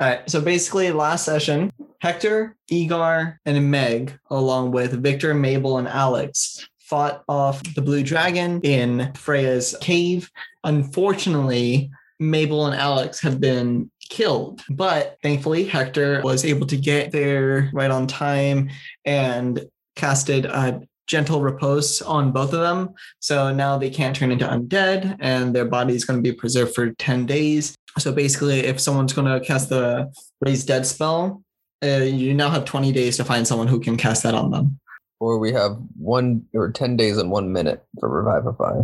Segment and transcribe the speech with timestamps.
[0.00, 0.30] All right.
[0.30, 7.22] So basically, last session, Hector, Egar, and Meg, along with Victor, Mabel, and Alex, fought
[7.28, 10.30] off the blue dragon in Freya's cave.
[10.64, 17.70] Unfortunately, Mabel and Alex have been killed, but thankfully, Hector was able to get there
[17.74, 18.70] right on time
[19.04, 19.62] and
[19.96, 20.80] casted a
[21.10, 22.94] gentle repose on both of them.
[23.18, 26.74] So now they can't turn into undead and their body is going to be preserved
[26.74, 27.74] for 10 days.
[27.98, 31.42] So basically, if someone's going to cast the raise dead spell,
[31.82, 34.78] uh, you now have 20 days to find someone who can cast that on them.
[35.18, 38.82] Or we have one or 10 days and one minute for Revivify.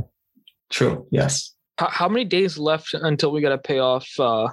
[0.70, 1.06] True.
[1.10, 1.54] Yes.
[1.78, 4.48] How, how many days left until we got to pay off uh,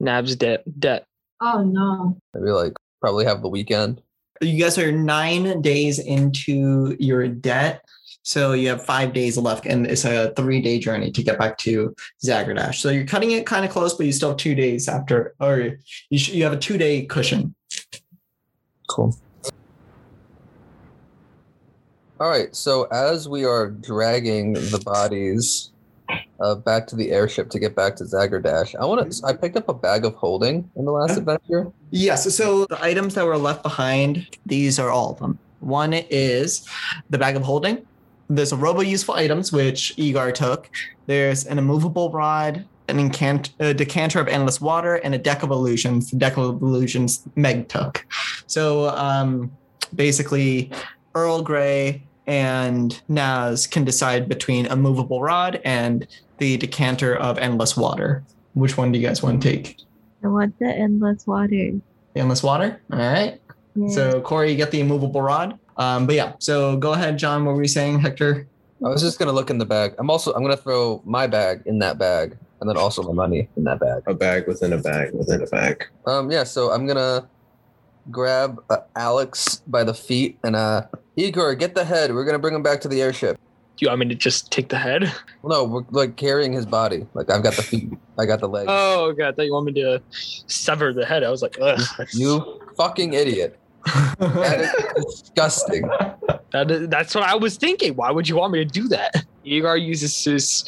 [0.00, 0.62] Nab's debt?
[0.78, 1.06] Debt.
[1.40, 2.18] Oh no.
[2.34, 4.02] Maybe like probably have the weekend.
[4.40, 7.84] You guys are nine days into your debt.
[8.24, 11.58] So you have five days left, and it's a three day journey to get back
[11.58, 12.76] to Zagardash.
[12.76, 15.76] So you're cutting it kind of close, but you still have two days after, or
[16.08, 17.54] you, sh- you have a two day cushion.
[18.88, 19.14] Cool.
[22.18, 22.54] All right.
[22.56, 25.70] So as we are dragging the bodies
[26.40, 29.26] uh, back to the airship to get back to Zagardash, I want to.
[29.26, 31.70] I picked up a bag of holding in the last adventure.
[31.90, 32.34] Yes.
[32.34, 35.38] So the items that were left behind, these are all of them.
[35.60, 36.66] One is
[37.10, 37.86] the bag of holding.
[38.28, 40.70] There's a robe of useful items, which Egar took.
[41.06, 42.98] There's an immovable rod, an
[43.60, 46.10] a decanter of endless water, and a deck of illusions.
[46.10, 48.06] The deck of illusions Meg took.
[48.46, 49.52] So um,
[49.94, 50.70] basically,
[51.14, 56.06] Earl Grey and Naz can decide between a movable rod and
[56.38, 58.24] the decanter of endless water.
[58.54, 59.78] Which one do you guys want to take?
[60.22, 61.48] I want the endless water.
[61.48, 62.80] The endless water.
[62.92, 63.40] All right.
[63.74, 63.88] Yeah.
[63.88, 65.58] So Corey, you get the immovable rod.
[65.76, 67.44] Um, but yeah, so go ahead, John.
[67.44, 68.46] What were you saying, Hector?
[68.84, 69.94] I was just gonna look in the bag.
[69.98, 70.32] I'm also.
[70.32, 73.80] I'm gonna throw my bag in that bag, and then also my money in that
[73.80, 74.02] bag.
[74.06, 75.86] A bag within a bag within a bag.
[76.06, 76.30] Um.
[76.30, 76.44] Yeah.
[76.44, 77.28] So I'm gonna
[78.10, 80.82] grab uh, Alex by the feet and uh,
[81.16, 82.12] Igor, get the head.
[82.12, 83.38] We're gonna bring him back to the airship.
[83.76, 85.12] Do you want me to just take the head?
[85.42, 87.06] No, we're like carrying his body.
[87.14, 87.90] Like I've got the feet.
[88.16, 88.68] I got the legs.
[88.70, 89.28] Oh, God.
[89.28, 90.00] I thought you want me to
[90.46, 91.24] sever the head.
[91.24, 91.80] I was like, ugh.
[92.12, 93.58] You fucking idiot.
[94.18, 95.88] That is disgusting.
[96.52, 97.94] That is, that's what I was thinking.
[97.94, 99.24] Why would you want me to do that?
[99.44, 100.64] Egar uses his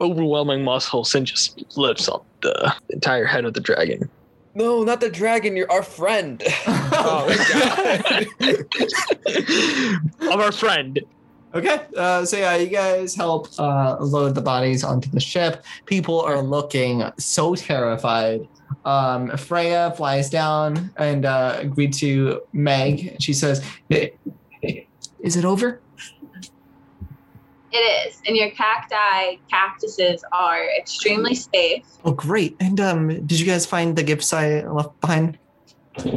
[0.00, 4.08] overwhelming muscles and just lifts up the entire head of the dragon.
[4.54, 5.56] No, not the dragon.
[5.56, 6.42] You're our friend.
[6.66, 7.28] Oh,
[10.32, 10.98] of our friend.
[11.54, 15.64] Okay, uh, so yeah, you guys help uh, load the bodies onto the ship.
[15.86, 18.46] People are looking so terrified.
[18.84, 23.16] Um, Freya flies down and uh, greets to Meg.
[23.18, 25.80] She says, "Is it over?"
[27.70, 28.20] It is.
[28.26, 31.84] And your cacti cactuses are extremely safe.
[32.04, 32.56] Oh, great!
[32.60, 35.38] And um, did you guys find the gifts I left behind?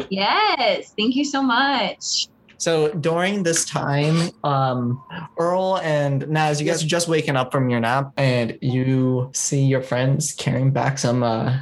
[0.10, 0.94] Yes.
[0.98, 2.28] Thank you so much.
[2.62, 5.04] So during this time, um,
[5.40, 9.66] Earl and Naz, you guys are just waking up from your nap, and you see
[9.66, 11.60] your friends carrying back some uh,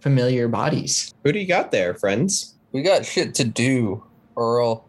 [0.00, 1.14] familiar bodies.
[1.22, 2.56] Who do you got there, friends?
[2.72, 4.02] We got shit to do,
[4.36, 4.84] Earl.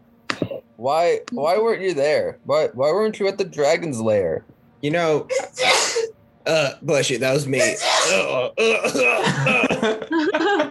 [0.78, 2.40] Why why weren't you there?
[2.44, 4.44] Why why weren't you at the dragon's lair?
[4.80, 5.28] You know,
[6.44, 7.18] uh, bless you.
[7.18, 7.76] That was me.
[8.10, 8.80] Uh, uh,
[10.34, 10.70] uh,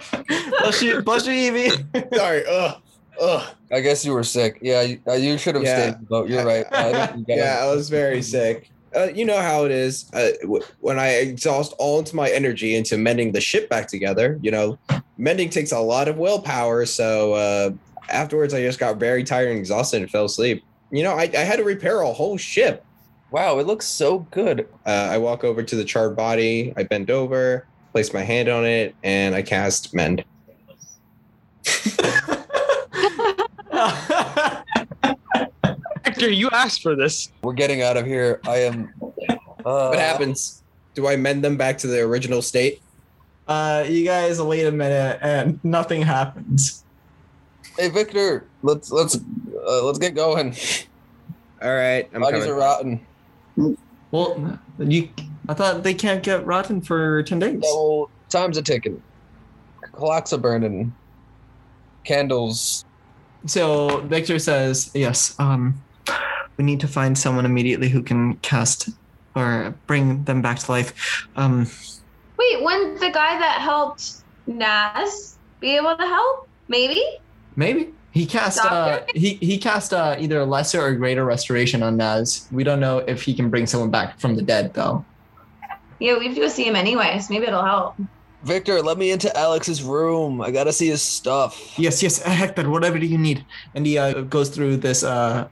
[0.59, 1.69] bless you, bless you, Evie.
[2.13, 2.45] Sorry.
[2.45, 2.73] Uh,
[3.21, 3.47] uh.
[3.71, 4.57] I guess you were sick.
[4.61, 5.75] Yeah, you, uh, you should have Yeah.
[5.77, 6.29] stayed in the boat.
[6.29, 6.65] You're right.
[6.71, 8.69] I yeah, I was very sick.
[8.93, 10.09] Uh, you know how it is.
[10.13, 14.51] Uh, w- when I exhaust all my energy into mending the ship back together, you
[14.51, 14.77] know,
[15.17, 16.85] mending takes a lot of willpower.
[16.85, 17.69] So uh,
[18.09, 20.61] afterwards, I just got very tired and exhausted and fell asleep.
[20.91, 22.83] You know, I, I had to repair a whole ship.
[23.31, 24.67] Wow, it looks so good.
[24.85, 26.73] Uh, I walk over to the charred body.
[26.75, 30.25] I bend over, place my hand on it, and I cast mend.
[36.03, 37.31] Hector, you asked for this.
[37.43, 38.39] We're getting out of here.
[38.47, 38.93] I am.
[39.29, 40.63] Uh, What happens?
[40.95, 42.81] Do I mend them back to the original state?
[43.47, 46.83] uh, you guys wait a minute, and nothing happens.
[47.77, 50.55] Hey, Victor, let's let's uh, let's get going.
[51.61, 52.55] All right, I'm Bodies coming.
[52.55, 53.05] are rotten.
[54.11, 55.09] Well, you.
[55.49, 57.59] I thought they can't get rotten for ten days.
[57.63, 59.01] Yeah, well, time's a ticking.
[59.93, 60.93] Clocks are burning.
[62.03, 62.85] Candles.
[63.45, 65.81] So Victor says, "Yes, um,
[66.57, 68.89] we need to find someone immediately who can cast
[69.35, 71.27] or bring them back to life.
[71.35, 71.67] Um,
[72.37, 76.47] Wait, wouldn't the guy that helped Naz be able to help?
[76.67, 77.03] Maybe?
[77.55, 78.63] maybe he cast.
[78.63, 82.47] Uh, he he cast uh, either a lesser or greater restoration on Naz.
[82.51, 85.05] We don't know if he can bring someone back from the dead, though.
[85.99, 87.29] Yeah, we have to go see him anyways.
[87.29, 87.95] Maybe it'll help.
[88.43, 90.41] Victor, let me into Alex's room.
[90.41, 91.77] I gotta see his stuff.
[91.77, 93.45] Yes, yes, Hector, whatever you need?
[93.75, 95.47] And he uh, goes through this uh,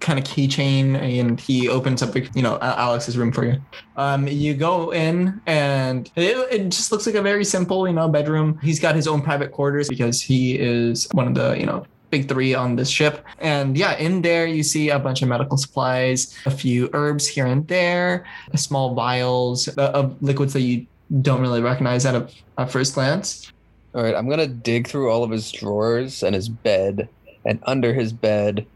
[0.00, 3.60] kind of keychain and he opens up, you know, Alex's room for you.
[3.96, 8.08] Um, you go in and it, it just looks like a very simple, you know,
[8.08, 8.58] bedroom.
[8.62, 12.28] He's got his own private quarters because he is one of the, you know, big
[12.28, 13.24] three on this ship.
[13.38, 17.46] And yeah, in there you see a bunch of medical supplies, a few herbs here
[17.46, 18.26] and there,
[18.56, 20.86] small vials uh, of liquids that you
[21.20, 23.52] don't really recognize that at a at first glance.
[23.94, 27.08] All right, I'm gonna dig through all of his drawers and his bed
[27.44, 28.66] and under his bed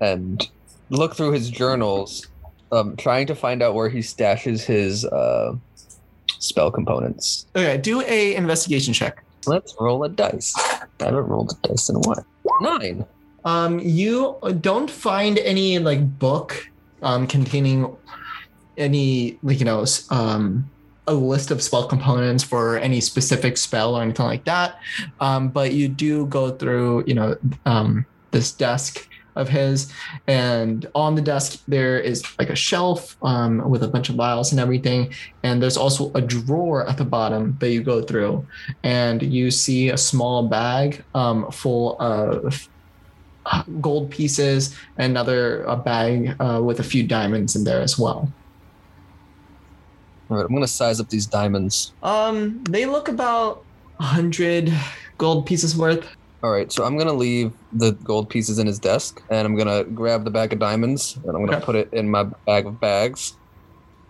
[0.00, 0.48] and
[0.90, 2.28] look through his journals,
[2.70, 5.54] um, trying to find out where he stashes his uh,
[6.38, 7.46] spell components.
[7.56, 9.24] Okay, do a investigation check.
[9.46, 10.54] Let's roll a dice.
[10.56, 12.26] I haven't rolled a dice in a while.
[12.60, 13.04] Nine.
[13.44, 16.70] Um, you don't find any like book
[17.02, 17.96] um, containing
[18.76, 20.70] any like you know um,
[21.06, 24.78] a list of spell components for any specific spell or anything like that.
[25.20, 29.90] Um, but you do go through you know um, this desk of his,
[30.26, 34.52] and on the desk there is like a shelf um, with a bunch of vials
[34.52, 35.12] and everything,
[35.42, 38.46] and there's also a drawer at the bottom that you go through,
[38.82, 42.68] and you see a small bag um, full of
[43.80, 48.30] gold pieces, another a bag uh, with a few diamonds in there as well.
[50.32, 51.92] All right, I'm gonna size up these diamonds.
[52.02, 53.66] Um, they look about
[54.00, 54.72] a hundred
[55.18, 56.08] gold pieces worth.
[56.42, 59.84] All right, so I'm gonna leave the gold pieces in his desk, and I'm gonna
[59.84, 61.66] grab the bag of diamonds, and I'm gonna Okay.
[61.66, 63.36] put it in my bag of bags,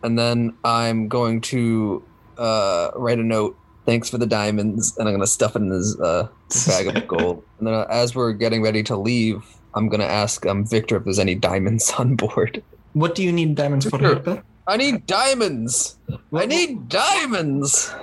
[0.05, 2.07] and then I'm going to
[2.39, 3.57] uh, write a note.
[3.85, 6.29] Thanks for the diamonds, and I'm gonna stuff it in his uh,
[6.69, 7.43] bag of gold.
[7.59, 9.39] And then uh, as we're getting ready to leave,
[9.75, 12.63] I'm gonna ask um, Victor if there's any diamonds on board.
[12.93, 14.43] What do you need diamonds for?
[14.67, 15.99] I need diamonds.
[16.33, 17.95] I need diamonds.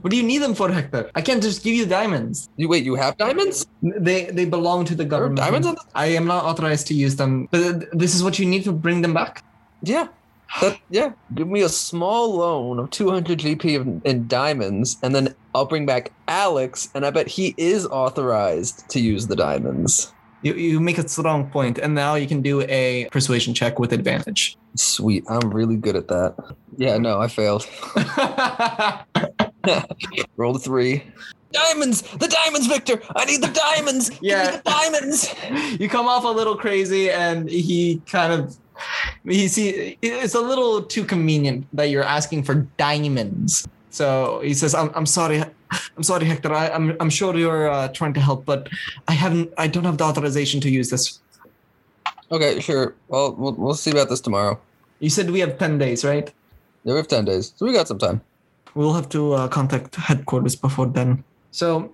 [0.00, 1.10] What do you need them for, Hector?
[1.14, 2.48] I can't just give you diamonds.
[2.56, 2.84] You wait.
[2.84, 3.66] You have diamonds?
[3.82, 5.38] They they belong to the government.
[5.38, 7.48] diamonds on I am not authorized to use them.
[7.50, 9.44] But this is what you need to bring them back.
[9.82, 10.08] Yeah.
[10.60, 11.12] That, yeah.
[11.34, 15.86] Give me a small loan of 200 GP in, in diamonds, and then I'll bring
[15.86, 20.12] back Alex, and I bet he is authorized to use the diamonds.
[20.46, 23.92] You you make a strong point, and now you can do a persuasion check with
[23.92, 24.56] advantage.
[24.76, 25.24] Sweet.
[25.28, 26.36] I'm really good at that.
[26.76, 27.66] Yeah, no, I failed.
[30.36, 31.02] Rolled a three.
[31.50, 32.02] Diamonds!
[32.02, 33.02] The diamonds, Victor!
[33.16, 34.12] I need the diamonds!
[34.20, 34.44] Yeah.
[34.44, 35.34] Give me the diamonds!
[35.80, 38.56] you come off a little crazy and he kind of
[39.24, 44.74] he see it's a little too convenient that you're asking for diamonds so he says
[44.74, 45.42] i'm, I'm sorry
[45.96, 48.68] i'm sorry hector I, i'm i'm sure you're uh, trying to help but
[49.08, 51.20] i haven't i don't have the authorization to use this
[52.28, 52.92] Okay, sure.
[53.06, 54.58] Well, we'll, we'll see about this tomorrow.
[54.98, 56.32] you said we have 10 days right
[56.82, 58.20] Yeah, we have 10 days, so we got some time.
[58.74, 61.22] we'll have to uh, contact headquarters before then
[61.52, 61.92] so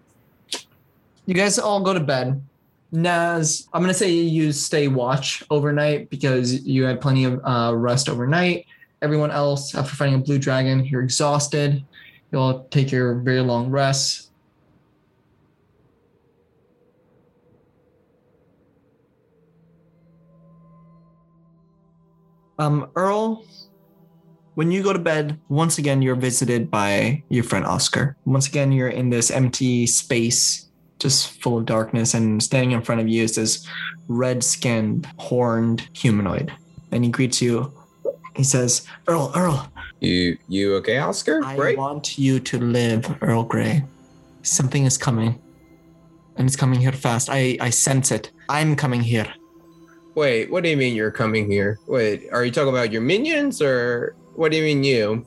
[1.26, 2.40] you guys all go to bed
[2.92, 8.08] Naz, I'm gonna say you stay watch overnight because you had plenty of uh, rest
[8.10, 8.66] overnight.
[9.00, 11.82] Everyone else, after fighting a blue dragon, you're exhausted.
[12.32, 14.31] You'll take your very long rest.
[22.58, 23.44] Um, Earl,
[24.55, 28.17] when you go to bed, once again you're visited by your friend Oscar.
[28.25, 30.69] Once again, you're in this empty space
[30.99, 33.67] just full of darkness, and standing in front of you is this
[34.06, 36.53] red skinned, horned humanoid.
[36.93, 37.72] And he greets you.
[38.36, 39.71] He says, Earl, Earl,
[40.03, 41.41] You you okay, Oscar?
[41.44, 41.79] I right?
[41.79, 43.85] want you to live, Earl Grey.
[44.43, 45.39] Something is coming.
[46.37, 47.29] And it's coming here fast.
[47.31, 48.32] I, I sense it.
[48.49, 49.32] I'm coming here.
[50.17, 51.79] Wait, what do you mean you're coming here?
[51.87, 55.25] Wait, are you talking about your minions or what do you mean you?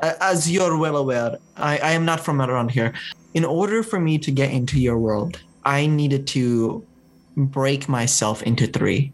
[0.00, 2.92] As you're well aware, I, I am not from around here.
[3.34, 6.84] In order for me to get into your world, I needed to
[7.36, 9.12] break myself into three.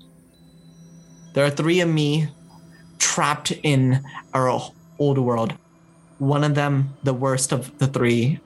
[1.35, 2.29] There are three of me
[2.99, 4.03] trapped in
[4.33, 5.55] our old world.
[6.19, 8.39] One of them, the worst of the three,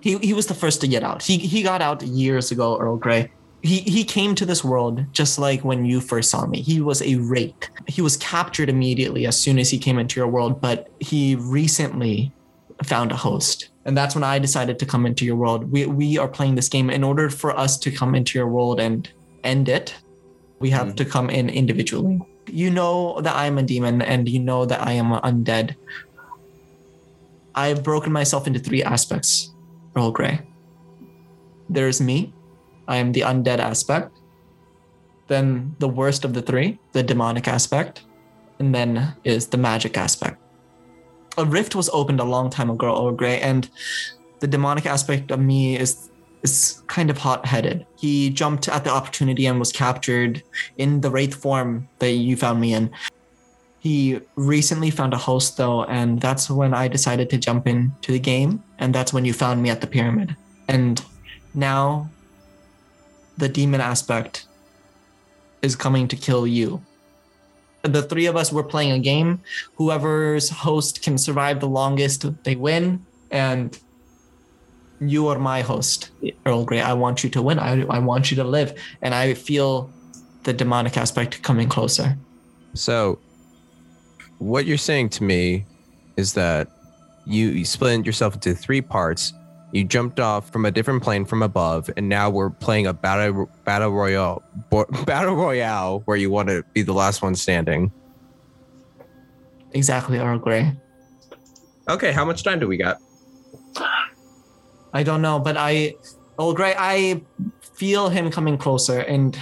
[0.00, 1.22] he, he was the first to get out.
[1.22, 3.30] He, he got out years ago, Earl Grey.
[3.62, 6.60] He, he came to this world just like when you first saw me.
[6.60, 7.54] He was a wraith.
[7.86, 12.32] He was captured immediately as soon as he came into your world, but he recently
[12.82, 13.70] found a host.
[13.84, 15.70] And that's when I decided to come into your world.
[15.70, 16.90] We, we are playing this game.
[16.90, 19.08] In order for us to come into your world and
[19.44, 19.94] end it,
[20.58, 20.96] we have Mhm.
[20.96, 22.20] to come in individually.
[22.52, 25.74] You know that I am a demon and you know that I am undead.
[27.54, 29.54] I've broken myself into three aspects,
[29.96, 30.40] Earl Grey.
[31.70, 32.34] There's me,
[32.86, 34.12] I am the undead aspect.
[35.28, 38.04] Then the worst of the three, the demonic aspect.
[38.58, 40.36] And then is the magic aspect.
[41.38, 43.70] A rift was opened a long time ago, Earl Grey, and
[44.40, 46.10] the demonic aspect of me is
[46.42, 47.86] is kind of hot-headed.
[47.96, 50.42] He jumped at the opportunity and was captured
[50.76, 52.90] in the wraith form that you found me in.
[53.80, 58.18] He recently found a host though, and that's when I decided to jump into the
[58.18, 60.36] game, and that's when you found me at the pyramid.
[60.68, 61.04] And
[61.54, 62.08] now
[63.38, 64.46] the demon aspect
[65.62, 66.82] is coming to kill you.
[67.82, 69.40] The three of us were playing a game.
[69.74, 73.04] Whoever's host can survive the longest, they win.
[73.32, 73.76] And
[75.08, 76.10] you are my host,
[76.46, 76.80] Earl Grey.
[76.80, 77.58] I want you to win.
[77.58, 78.78] I, I want you to live.
[79.00, 79.90] And I feel
[80.44, 82.16] the demonic aspect coming closer.
[82.74, 83.18] So,
[84.38, 85.66] what you're saying to me
[86.16, 86.68] is that
[87.26, 89.32] you, you split yourself into three parts.
[89.72, 93.48] You jumped off from a different plane from above, and now we're playing a battle
[93.64, 97.90] battle royale bo- battle royale where you want to be the last one standing.
[99.72, 100.76] Exactly, Earl Grey.
[101.88, 102.98] Okay, how much time do we got?
[104.92, 105.94] I don't know, but I,
[106.38, 107.22] oh, Earl Grey, I
[107.74, 109.00] feel him coming closer.
[109.00, 109.38] And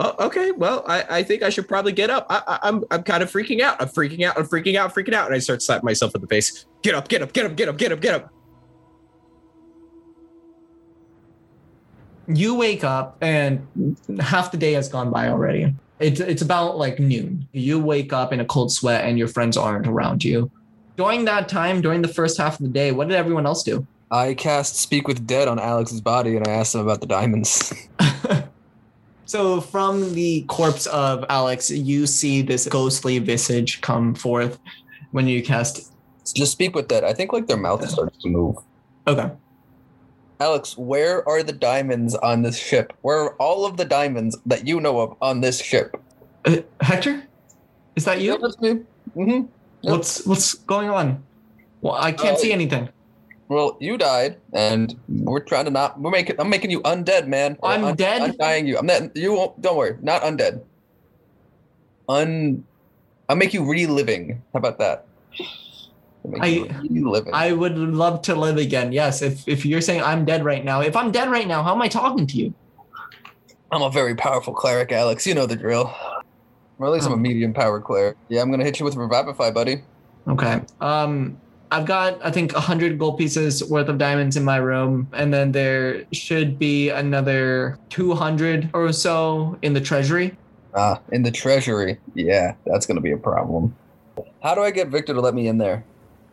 [0.00, 0.52] Oh, okay.
[0.52, 2.24] Well, I, I think I should probably get up.
[2.30, 3.82] I, I, I'm I'm kind of freaking out.
[3.82, 4.38] I'm freaking out.
[4.38, 4.94] I'm freaking out.
[4.94, 5.26] Freaking out.
[5.26, 6.66] And I start slapping myself in the face.
[6.82, 7.08] Get up.
[7.08, 7.32] Get up.
[7.32, 7.56] Get up.
[7.56, 7.76] Get up.
[7.76, 8.00] Get up.
[8.00, 8.32] Get up.
[12.28, 13.66] you wake up, and
[14.20, 15.74] half the day has gone by already.
[15.98, 17.48] It's, it's about like noon.
[17.52, 20.50] You wake up in a cold sweat, and your friends aren't around you.
[20.96, 23.86] During that time, during the first half of the day, what did everyone else do?
[24.10, 27.72] I cast Speak with Dead on Alex's body and I asked him about the diamonds.
[29.26, 34.58] so from the corpse of Alex, you see this ghostly visage come forth
[35.12, 35.92] when you cast.
[36.34, 37.04] Just speak with Dead.
[37.04, 38.56] I think like their mouth starts to move.
[39.06, 39.30] Okay.
[40.40, 42.92] Alex, where are the diamonds on this ship?
[43.02, 45.96] Where are all of the diamonds that you know of on this ship?
[46.44, 47.24] Uh, Hector,
[47.96, 48.32] is that you?
[48.32, 48.80] Yeah, that's me.
[49.14, 49.40] hmm
[49.82, 51.24] What's what's going on?
[51.80, 52.88] Well, I can't Uh, see anything.
[53.48, 55.98] Well, you died, and we're trying to not.
[55.98, 56.36] We're making.
[56.38, 57.56] I'm making you undead, man.
[57.62, 58.22] I'm dead?
[58.22, 58.76] Undying you.
[58.78, 59.16] I'm not.
[59.16, 59.60] You won't.
[59.62, 59.96] Don't worry.
[60.02, 60.62] Not undead.
[62.08, 62.64] Un.
[63.28, 64.42] I'll make you reliving.
[64.52, 65.06] How about that?
[66.40, 67.32] I- reliving.
[67.32, 68.92] I would love to live again.
[68.92, 71.74] Yes, if if you're saying I'm dead right now, if I'm dead right now, how
[71.74, 72.52] am I talking to you?
[73.72, 75.26] I'm a very powerful cleric, Alex.
[75.26, 75.94] You know the drill.
[76.78, 77.18] Or at least I'm a Oh.
[77.18, 78.16] medium power cleric.
[78.28, 79.82] Yeah, I'm gonna hit you with Revivify, buddy.
[80.28, 80.60] Okay.
[80.80, 81.38] Um,
[81.70, 85.52] I've got I think hundred gold pieces worth of diamonds in my room, and then
[85.52, 90.36] there should be another two hundred or so in the treasury.
[90.74, 91.98] Ah, in the treasury.
[92.14, 93.74] Yeah, that's gonna be a problem.
[94.42, 95.84] How do I get Victor to let me in there?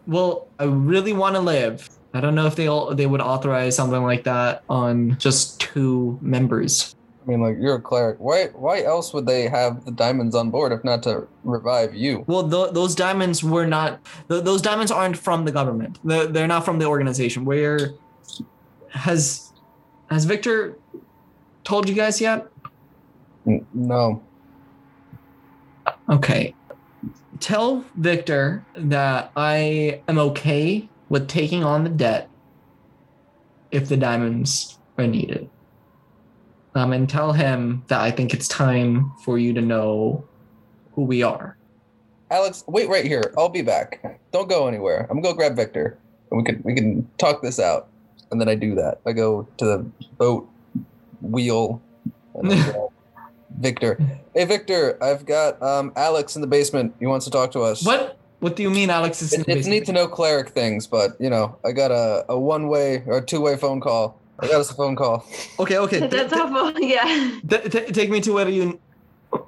[0.08, 1.90] Well, I really want to live.
[2.14, 6.18] I don't know if they all they would authorize something like that on just two
[6.22, 6.96] members.
[7.26, 8.18] I mean, like you're a cleric.
[8.20, 8.48] Why?
[8.54, 12.24] Why else would they have the diamonds on board if not to revive you?
[12.28, 14.00] Well, th- those diamonds were not.
[14.30, 15.98] Th- those diamonds aren't from the government.
[16.04, 17.44] They're, they're not from the organization.
[17.44, 17.94] Where
[18.90, 19.54] has
[20.10, 20.78] has Victor
[21.64, 22.48] told you guys yet?
[23.74, 24.24] No.
[26.10, 26.54] Okay.
[27.40, 32.30] Tell Victor that I am okay with taking on the debt
[33.72, 35.50] if the diamonds are needed.
[36.76, 40.26] Um, and tell him that I think it's time for you to know
[40.94, 41.58] who we are.
[42.30, 43.34] Alex, wait right here.
[43.38, 44.20] I'll be back.
[44.34, 45.08] Don't go anywhere.
[45.10, 45.98] I'm gonna go grab Victor,
[46.30, 47.88] and we can we can talk this out.
[48.32, 49.00] And then I do that.
[49.06, 49.86] I go to the
[50.18, 50.50] boat
[51.22, 51.82] wheel.
[52.34, 52.52] And
[53.60, 53.98] Victor.
[54.34, 56.94] Hey Victor, I've got um Alex in the basement.
[57.00, 57.86] He wants to talk to us.
[57.86, 58.18] What?
[58.40, 59.22] What do you mean, Alex?
[59.22, 62.26] Is in It, it's neat to know cleric things, but you know, I got a,
[62.28, 64.20] a one way or two way phone call.
[64.40, 65.26] I got us a phone call.
[65.60, 66.00] Okay, okay.
[66.08, 66.80] That's T- awful.
[66.82, 67.40] Yeah.
[67.48, 68.80] t- t- take me to where you,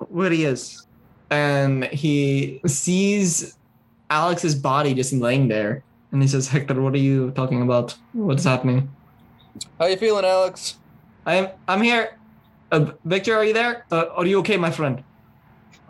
[0.09, 0.85] where he is,
[1.29, 3.57] and he sees
[4.09, 7.95] Alex's body just laying there, and he says, "Hector, what are you talking about?
[8.13, 8.89] What's happening?"
[9.79, 10.77] How you feeling, Alex?
[11.25, 12.17] I'm I'm here.
[12.71, 13.85] Uh, Victor, are you there?
[13.91, 15.03] Uh, are you okay, my friend?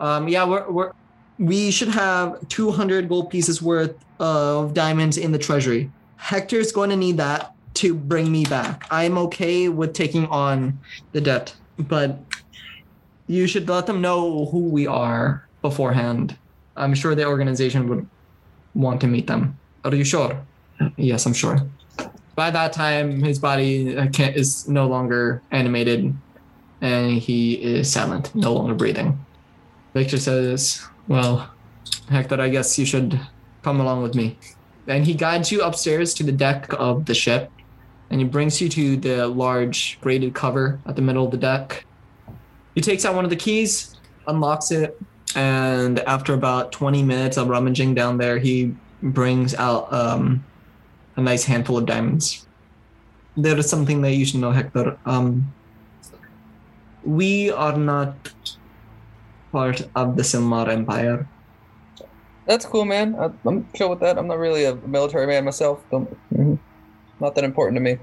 [0.00, 0.92] Um, yeah, we're we're
[1.38, 5.90] we should have 200 gold pieces worth of diamonds in the treasury.
[6.16, 8.86] Hector's going to need that to bring me back.
[8.90, 10.78] I'm okay with taking on
[11.12, 12.18] the debt, but
[13.26, 16.36] you should let them know who we are beforehand.
[16.76, 18.08] I'm sure the organization would
[18.74, 19.58] want to meet them.
[19.84, 20.40] Are you sure?
[20.96, 21.58] Yes, I'm sure.
[22.34, 26.14] By that time, his body uh, is no longer animated
[26.80, 29.18] and he is silent, no longer breathing.
[29.94, 31.50] Victor says, Well,
[32.08, 33.18] Hector, I guess you should
[33.62, 34.38] come along with me.
[34.86, 37.50] And he guides you upstairs to the deck of the ship
[38.10, 41.84] and he brings you to the large braided cover at the middle of the deck.
[42.74, 43.96] He takes out one of the keys,
[44.26, 44.98] unlocks it,
[45.34, 50.44] and after about 20 minutes of rummaging down there, he brings out um,
[51.16, 52.46] a nice handful of diamonds.
[53.36, 54.98] There is something that you should know, Hector.
[55.06, 55.52] Um,
[57.04, 58.14] we are not
[59.52, 61.28] part of the Silmar Empire.
[62.46, 63.14] That's cool, man.
[63.16, 64.18] I, I'm chill with that.
[64.18, 65.82] I'm not really a military man myself.
[65.90, 66.58] Mhm.
[67.20, 67.98] Not that important to me.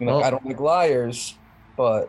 [0.00, 1.36] You Well- I don't like liars,
[1.76, 2.08] but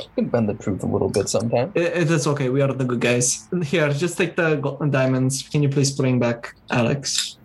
[0.00, 1.72] I can bend the truth a little bit sometimes.
[1.74, 2.48] It, it is okay.
[2.48, 3.48] We are the good guys.
[3.64, 4.56] Here, just take the
[4.90, 5.42] diamonds.
[5.48, 7.38] Can you please bring back Alex?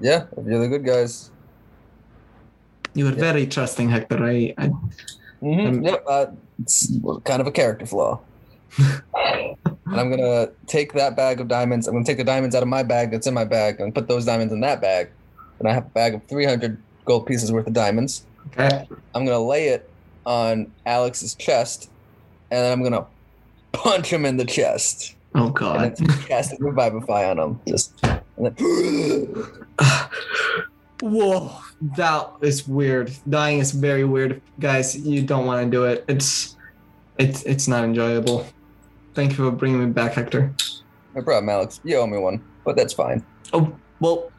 [0.00, 1.30] Yeah, if you're the good guys.
[2.94, 3.20] You are Yeah.
[3.32, 4.22] very trusting, Hector.
[4.24, 4.70] I, I
[5.42, 5.84] Mm-hmm.
[5.84, 6.26] Yep, uh,
[6.62, 6.88] it's
[7.24, 8.20] kind of a character flaw.
[9.86, 11.86] and I'm gonna take that bag of diamonds.
[11.86, 14.08] I'm gonna take the diamonds out of my bag that's in my bag and put
[14.08, 15.10] those diamonds in that bag.
[15.58, 18.24] And I have a bag of 300 gold pieces worth of diamonds.
[18.48, 18.86] okay.
[19.14, 19.88] I'm gonna lay it
[20.26, 21.90] on Alex's chest,
[22.50, 23.06] and then I'm gonna
[23.72, 25.96] punch him in the chest, Oh God.
[25.96, 27.60] then cast a revivify on him.
[27.68, 29.54] Just and then
[31.02, 31.50] Whoa,
[31.96, 33.12] that is weird.
[33.28, 34.96] Dying is very weird, guys.
[34.96, 36.04] You don't want to do it.
[36.08, 36.56] It's,
[37.18, 38.46] it's, it's not enjoyable.
[39.14, 40.52] Thank you for bringing me back, Hector.
[41.14, 41.80] no problem, Alex.
[41.84, 43.24] You owe me one, but that's fine.
[43.52, 44.30] Oh well,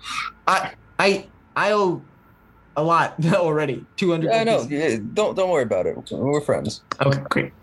[0.48, 2.02] I, I, I owe
[2.76, 3.86] a lot already.
[3.96, 4.32] Two hundred.
[4.32, 4.62] I know.
[4.70, 5.96] Yeah, Don't don't worry about it.
[6.12, 6.82] We're friends.
[7.02, 7.54] Okay, great.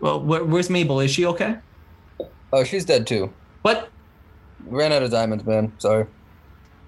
[0.00, 1.00] Well, where, where's Mabel?
[1.00, 1.56] Is she okay?
[2.52, 3.32] Oh, she's dead too.
[3.62, 3.90] What?
[4.66, 5.72] Ran out of diamonds, man.
[5.78, 6.06] Sorry.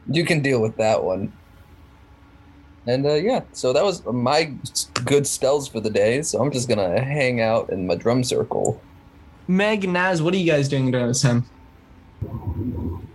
[0.09, 1.33] You can deal with that one.
[2.87, 4.53] And uh, yeah, so that was my
[5.05, 6.23] good spells for the day.
[6.23, 8.81] So I'm just gonna hang out in my drum circle.
[9.49, 11.45] Meg, Naz, what are you guys doing during this time?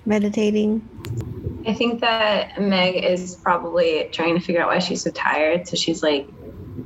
[0.05, 0.87] Meditating.
[1.65, 5.67] I think that Meg is probably trying to figure out why she's so tired.
[5.67, 6.27] So she's like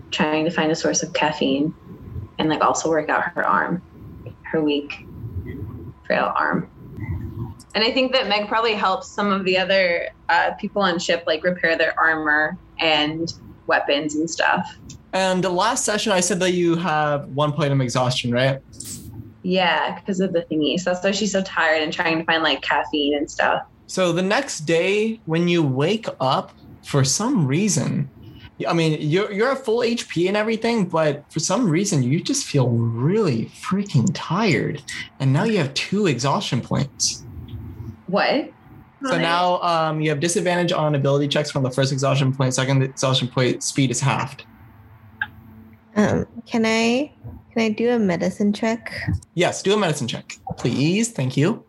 [0.09, 1.73] trying to find a source of caffeine
[2.39, 3.81] and like also work out her arm,
[4.43, 5.05] her weak,
[6.05, 6.69] frail arm.
[7.73, 11.23] And I think that Meg probably helps some of the other uh, people on ship
[11.25, 13.33] like repair their armor and
[13.67, 14.77] weapons and stuff.
[15.13, 18.59] And the last session, I said that you have one point of exhaustion, right?
[19.43, 20.79] Yeah, because of the thingy.
[20.79, 23.63] So that's why she's so tired and trying to find like caffeine and stuff.
[23.87, 26.51] So the next day, when you wake up,
[26.83, 28.09] for some reason,
[28.67, 32.45] I mean, you're you're at full HP and everything, but for some reason, you just
[32.45, 34.81] feel really freaking tired,
[35.19, 37.23] and now you have two exhaustion points.
[38.07, 38.51] What?
[39.03, 42.53] So now um, you have disadvantage on ability checks from the first exhaustion point.
[42.53, 44.45] Second exhaustion point, speed is halved.
[45.95, 47.11] Um, can I
[47.53, 48.93] can I do a medicine check?
[49.33, 51.11] Yes, do a medicine check, please.
[51.11, 51.63] Thank you.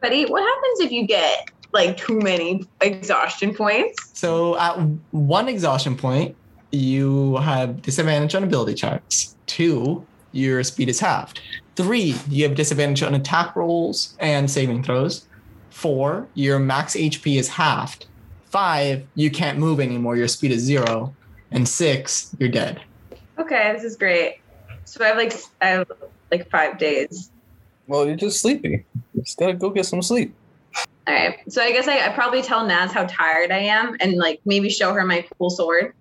[0.00, 4.10] Buddy, what happens if you get like too many exhaustion points?
[4.18, 4.76] So at
[5.10, 6.36] one exhaustion point,
[6.70, 9.36] you have disadvantage on ability checks.
[9.46, 11.40] Two, your speed is halved.
[11.76, 15.26] Three, you have disadvantage on attack rolls and saving throws.
[15.70, 18.06] Four, your max HP is halved.
[18.46, 20.16] Five, you can't move anymore.
[20.16, 21.14] Your speed is zero.
[21.50, 22.80] And six, you're dead.
[23.38, 24.36] Okay, this is great.
[24.84, 25.92] So I have like I have
[26.30, 27.30] like five days.
[27.86, 28.84] Well, you're just sleepy.
[29.16, 30.34] Just gotta go get some sleep.
[31.06, 31.38] All right.
[31.48, 34.70] So I guess I, I probably tell Naz how tired I am and like maybe
[34.70, 35.94] show her my cool sword.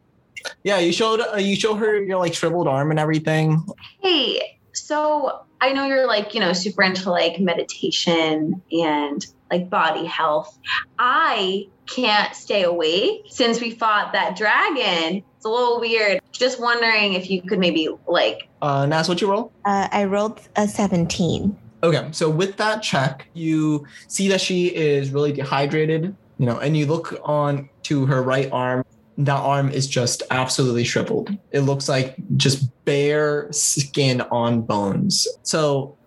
[0.63, 3.65] Yeah, you showed uh, you show her your like shriveled arm and everything.
[4.01, 10.05] Hey, so I know you're like, you know, super into like meditation and like body
[10.05, 10.57] health.
[10.97, 15.23] I can't stay awake since we fought that dragon.
[15.43, 16.21] It's a little weird.
[16.31, 19.51] Just wondering if you could maybe like Uh, Naz, what you roll?
[19.65, 21.53] Uh, I rolled a 17.
[21.83, 26.77] Okay, so with that check, you see that she is really dehydrated, you know, and
[26.77, 28.85] you look on to her right arm.
[29.17, 31.37] That arm is just absolutely shriveled.
[31.51, 35.27] It looks like just bare skin on bones.
[35.41, 35.97] So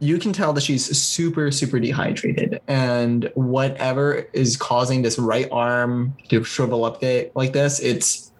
[0.00, 2.60] you can tell that she's super, super dehydrated.
[2.68, 7.02] And whatever is causing this right arm to shrivel up
[7.34, 8.31] like this, it's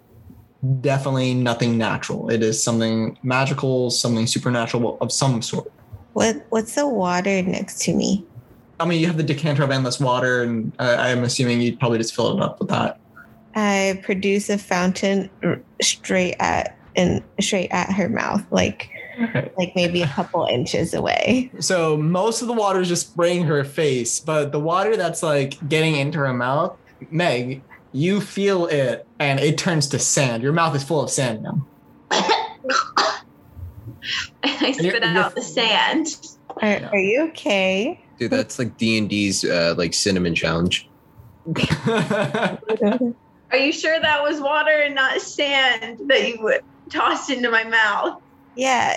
[0.80, 2.30] definitely nothing natural.
[2.30, 5.70] It is something magical, something supernatural of some sort.
[6.12, 8.24] What what's the water next to me?
[8.78, 11.98] I mean, you have the decanter of endless water, and uh, I'm assuming you'd probably
[11.98, 12.98] just fill it up with that.
[13.54, 18.90] I produce a fountain r- straight at and straight at her mouth, like
[19.58, 21.50] like maybe a couple inches away.
[21.60, 25.56] So most of the water is just spraying her face, but the water that's like
[25.68, 26.76] getting into her mouth,
[27.10, 30.42] Meg, you feel it, and it turns to sand.
[30.42, 31.64] Your mouth is full of sand now.
[34.44, 36.08] And I you're- spit you're- out the sand.
[36.60, 38.02] Are, are you okay?
[38.18, 40.88] Dude, that's like D and D's uh, like cinnamon challenge.
[41.86, 47.64] Are you sure that was water and not sand that you would tossed into my
[47.64, 48.20] mouth?
[48.56, 48.96] yeah,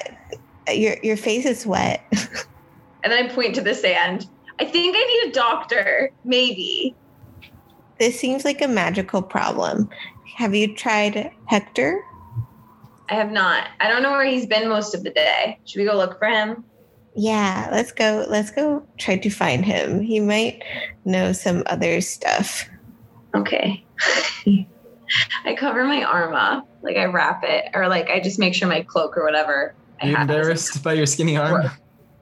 [0.71, 2.03] your your face is wet.
[3.03, 4.27] And then I point to the sand.
[4.59, 6.11] I think I need a doctor.
[6.23, 6.95] Maybe.
[7.99, 9.89] This seems like a magical problem.
[10.35, 12.03] Have you tried Hector?
[13.09, 13.67] I have not.
[13.79, 15.59] I don't know where he's been most of the day.
[15.65, 16.63] Should we go look for him?
[17.15, 18.25] Yeah, let's go.
[18.27, 20.01] Let's go try to find him.
[20.01, 20.63] He might
[21.05, 22.67] know some other stuff.
[23.33, 23.85] Okay.
[25.45, 28.67] I cover my arm up, like I wrap it, or like I just make sure
[28.67, 29.75] my cloak or whatever.
[30.01, 31.69] Are you have is- embarrassed by your skinny arm?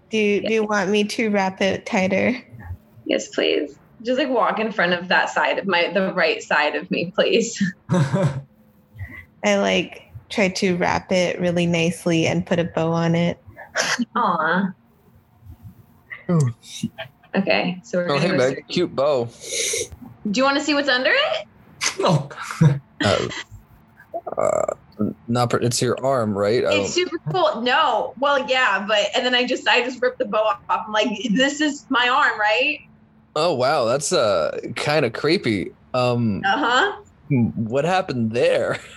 [0.09, 2.37] Do you, do you want me to wrap it tighter?
[3.05, 3.79] Yes, please.
[4.03, 7.11] Just like walk in front of that side of my, the right side of me,
[7.15, 7.61] please.
[7.89, 13.37] I like try to wrap it really nicely and put a bow on it.
[14.15, 14.73] Aw.
[17.35, 19.29] Okay, so we're Oh, gonna hey, go Meg, cute bow.
[20.29, 21.47] Do you want to see what's under it?
[21.99, 22.29] no.
[23.03, 23.27] Uh,
[24.37, 24.73] uh,
[25.27, 26.63] not per- it's your arm, right?
[26.63, 27.61] It's super cool.
[27.61, 30.59] No, well, yeah, but and then I just I just ripped the bow off.
[30.69, 32.79] I'm like, this is my arm, right?
[33.35, 35.71] Oh wow, that's uh kind of creepy.
[35.93, 36.91] Um, Uh huh.
[37.29, 38.79] what happened there?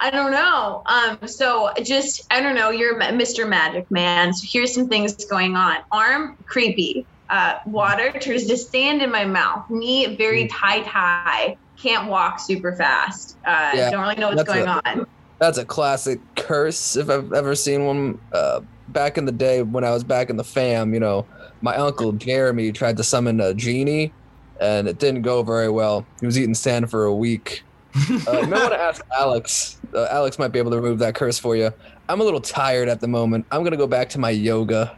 [0.00, 0.82] I don't know.
[0.86, 2.70] Um, so just I don't know.
[2.70, 3.48] You're Mr.
[3.48, 4.32] Magic Man.
[4.32, 5.78] So here's some things going on.
[5.92, 7.06] Arm creepy.
[7.30, 9.64] Uh, water turns to sand in my mouth.
[9.68, 11.56] Knee very tight high.
[11.82, 13.36] Can't walk super fast.
[13.46, 15.06] Uh, Yeah, don't really know what's going a- on.
[15.40, 18.18] That's a classic curse if I've ever seen one.
[18.32, 21.28] Uh, back in the day when I was back in the fam, you know,
[21.60, 24.12] my uncle Jeremy tried to summon a genie,
[24.60, 26.06] and it didn't go very well.
[26.20, 27.62] He was eating sand for a week.
[27.94, 29.80] Uh, you might want to ask Alex.
[29.94, 31.72] Uh, Alex might be able to remove that curse for you.
[32.08, 33.46] I'm a little tired at the moment.
[33.50, 34.96] I'm gonna go back to my yoga.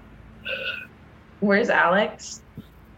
[1.41, 2.43] Where's Alex?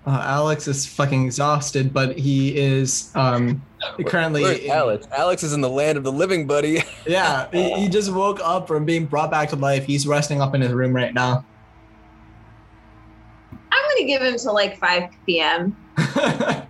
[0.05, 3.63] Uh, Alex is fucking exhausted, but he is um,
[4.07, 4.43] currently.
[4.43, 5.07] Where's Alex?
[5.17, 6.83] Alex is in the land of the living, buddy.
[7.07, 9.85] Yeah, he, he just woke up from being brought back to life.
[9.85, 11.45] He's resting up in his room right now.
[13.73, 15.77] I'm gonna give him till like 5 p.m.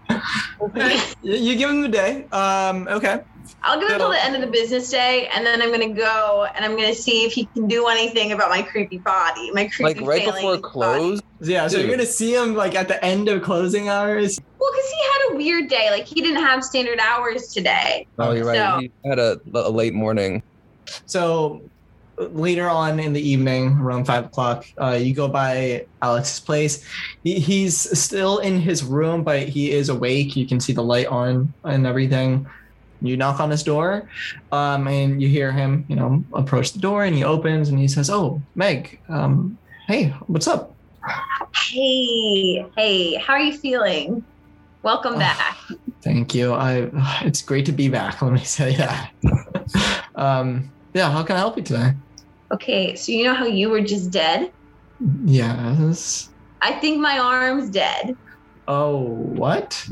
[1.23, 2.27] you you give him the day.
[2.31, 3.21] Um, okay.
[3.65, 6.47] I'll give him till the end of the business day, and then I'm gonna go
[6.55, 10.01] and I'm gonna see if he can do anything about my creepy body, my creepy
[10.01, 10.63] Like right failing before body.
[10.63, 11.21] close.
[11.41, 14.39] Yeah, so you're gonna see him like at the end of closing hours.
[14.59, 15.91] Well, because he had a weird day.
[15.91, 18.07] Like he didn't have standard hours today.
[18.19, 18.81] Oh, you're right.
[18.81, 20.43] He had a, a late morning.
[21.07, 21.63] So
[22.19, 26.87] later on in the evening, around five o'clock, uh, you go by Alex's place.
[27.23, 30.37] He, he's still in his room, but he is awake.
[30.37, 32.47] You can see the light on and everything.
[33.01, 34.09] You knock on his door,
[34.53, 37.89] um, and you hear him, you know, approach the door, and he opens and he
[37.89, 40.77] says, "Oh, Meg, um, hey, what's up?"
[41.71, 44.25] Hey, hey, how are you feeling?
[44.85, 45.19] Welcome Oh.
[45.19, 45.57] back.
[46.05, 46.53] Thank you.
[46.53, 46.91] I.
[47.23, 48.21] It's great to be back.
[48.23, 49.11] Let me say that.
[50.15, 51.11] um, yeah.
[51.11, 51.95] How can I help you today?
[52.51, 54.53] Okay, so you know how you were just dead?
[55.25, 56.29] Yes.
[56.61, 58.17] I think my arm's dead.
[58.69, 59.89] Oh, what?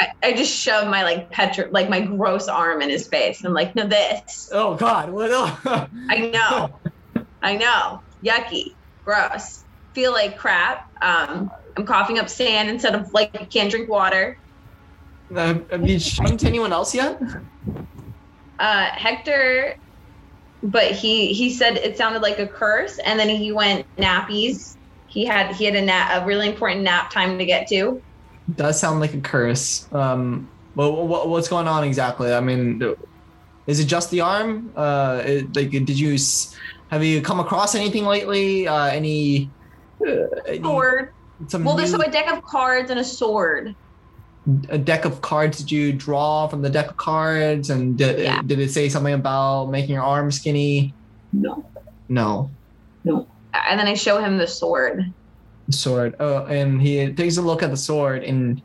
[0.00, 3.44] I, I just shoved my like petro like my gross arm in his face.
[3.44, 4.48] I'm like, no, this.
[4.52, 5.10] Oh God!
[5.10, 5.30] What?
[6.08, 6.70] I know.
[7.42, 8.00] I know.
[8.24, 8.74] Yucky.
[9.04, 9.64] Gross.
[9.92, 10.90] Feel like crap.
[11.02, 14.38] Um, I'm coughing up sand instead of like can't drink water.
[15.34, 17.20] Uh, have you shown to anyone else yet?
[18.58, 19.76] Uh, Hector,
[20.64, 24.76] but he he said it sounded like a curse, and then he went nappies.
[25.06, 28.02] He had he had a nap a really important nap time to get to.
[28.56, 29.86] Does sound like a curse.
[29.92, 32.32] Um, well, what, what's going on exactly?
[32.32, 32.82] I mean,
[33.66, 34.72] is it just the arm?
[34.74, 36.18] Uh, it, like, did you
[36.88, 38.66] have you come across anything lately?
[38.66, 39.50] Uh, any?
[40.00, 41.12] Uh, any- Sword.
[41.48, 43.74] some Well, there's so a deck of cards and a sword.
[44.68, 47.70] A deck of cards did you draw from the deck of cards?
[47.70, 48.42] And did, Yeah.
[48.44, 50.92] did it say something about making your arm skinny?
[51.32, 51.64] No.
[52.08, 52.50] no.
[53.04, 53.26] No.
[53.68, 55.12] And then I show him the sword.
[55.70, 56.14] sword.
[56.20, 58.60] Oh and he takes a look at the sword and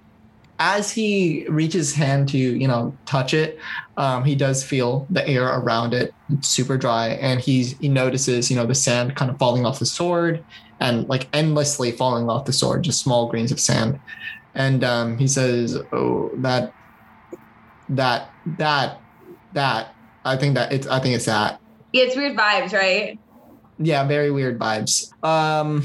[0.62, 3.58] as he reaches hand to you know touch it
[3.96, 6.14] um, he does feel the air around it.
[6.34, 9.80] It's super dry and he's he notices you know the sand kind of falling off
[9.80, 10.44] the sword
[10.82, 14.00] and like endlessly falling off the sword just small grains of sand
[14.56, 16.74] and um, he says oh that
[17.90, 19.00] that that
[19.54, 21.60] that i think that it's i think it's that
[21.92, 23.20] Yeah, it's weird vibes, right?
[23.82, 25.08] yeah, very weird vibes.
[25.24, 25.82] Um,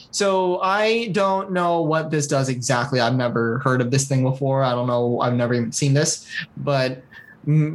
[0.10, 3.00] so I don't know what this does exactly.
[3.00, 4.64] I've never heard of this thing before.
[4.64, 5.20] I don't know.
[5.20, 7.04] I've never even seen this, but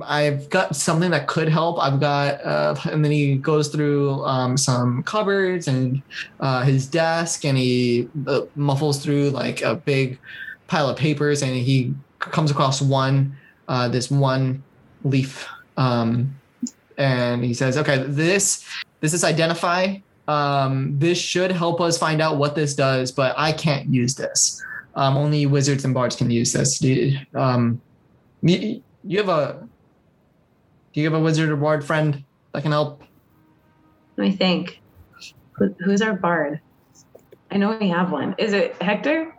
[0.03, 1.77] I've got something that could help.
[1.79, 6.01] I've got, uh, and then he goes through um, some cupboards and
[6.39, 10.17] uh, his desk, and he uh, muffles through like a big
[10.67, 13.35] pile of papers, and he comes across one,
[13.67, 14.63] uh, this one
[15.03, 15.47] leaf.
[15.77, 16.35] Um,
[16.97, 18.65] and he says, "Okay, this
[19.01, 19.97] this is identify
[20.29, 24.61] Um, this should help us find out what this does, but I can't use this.
[24.93, 26.79] Um, only wizards and bards can use this.
[27.33, 27.81] Um,
[29.03, 29.67] you have a
[30.93, 33.03] do you have a wizard or bard friend that can help?
[34.17, 34.81] Let me think.
[35.53, 36.61] Who, who's our bard?
[37.51, 38.35] I know we have one.
[38.37, 39.35] Is it Hector?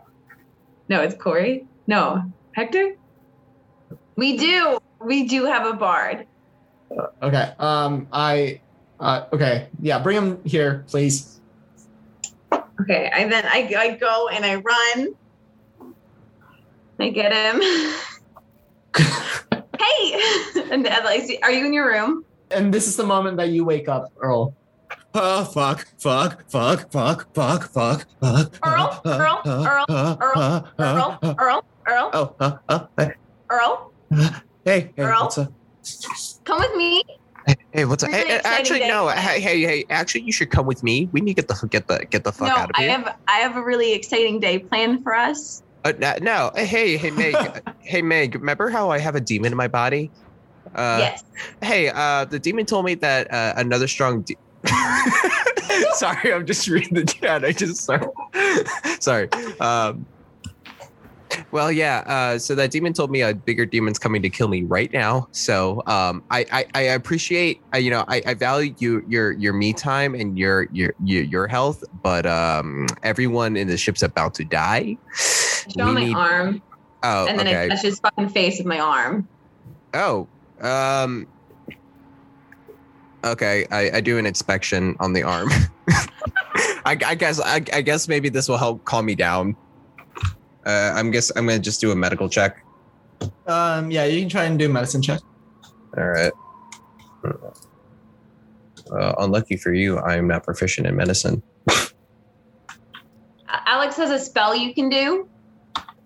[0.89, 1.67] No, it's Corey.
[1.87, 2.95] No, Hector.
[4.15, 4.79] We do.
[4.99, 6.27] We do have a bard.
[7.21, 7.53] Okay.
[7.59, 8.61] Um, I.
[8.99, 9.67] Uh, okay.
[9.81, 9.99] Yeah.
[9.99, 11.39] Bring him here, please.
[12.81, 15.15] Okay, I then I, I go and I run.
[16.99, 17.61] I get him.
[19.83, 22.25] hey, and then I see, are you in your room?
[22.51, 24.55] And this is the moment that you wake up, Earl.
[25.13, 28.59] Oh fuck, fuck, fuck, fuck, fuck, fuck, fuck.
[28.65, 33.13] Earl, Earl, Earl, Earl, Earl, Earl, Earl, Oh, uh, uh, hey,
[33.49, 34.31] Earl, hey,
[34.65, 35.23] hey, Earl?
[35.23, 35.51] what's up?
[36.45, 37.03] come with me.
[37.47, 38.11] Hey, hey, what's up?
[38.11, 39.07] Hey, actually, exciting no.
[39.09, 39.85] Hey, hey, hey.
[39.89, 41.09] Actually, you should come with me.
[41.11, 42.89] We need to get the get the get the fuck no, out of here.
[42.89, 45.63] I have I have a really exciting day planned for us.
[45.83, 46.51] Uh, no, no.
[46.55, 47.63] Hey, hey, Meg.
[47.83, 48.35] hey, Meg.
[48.35, 50.11] Remember how I have a demon in my body?
[50.75, 51.23] Uh, yes.
[51.61, 54.23] Hey, uh, the demon told me that uh, another strong.
[54.23, 54.37] De-
[55.93, 57.43] sorry, I'm just reading the chat.
[57.43, 58.05] I just sorry.
[58.99, 59.29] sorry.
[59.59, 60.05] Um,
[61.51, 62.03] well, yeah.
[62.05, 65.27] Uh, so that demon told me a bigger demon's coming to kill me right now.
[65.31, 69.53] So um, I, I I appreciate I, you know I, I value you, your your
[69.53, 74.33] me time and your your your, your health, but um, everyone in the ship's about
[74.35, 74.97] to die.
[75.77, 76.61] Show him We my need- arm,
[77.03, 77.63] Oh, and then okay.
[77.63, 79.27] I touch his fucking face with my arm.
[79.95, 80.27] Oh,
[80.61, 81.25] um,
[83.25, 83.65] okay.
[83.71, 85.49] I, I do an inspection on the arm.
[86.85, 89.55] I, I guess I, I guess maybe this will help calm me down.
[90.65, 92.63] Uh, I'm guess I'm gonna just do a medical check.
[93.47, 95.21] Um, yeah, you can try and do a medicine check.
[95.97, 96.31] All right.
[98.91, 101.41] Uh, unlucky for you, I'm not proficient in medicine.
[103.47, 105.27] Alex has a spell you can do.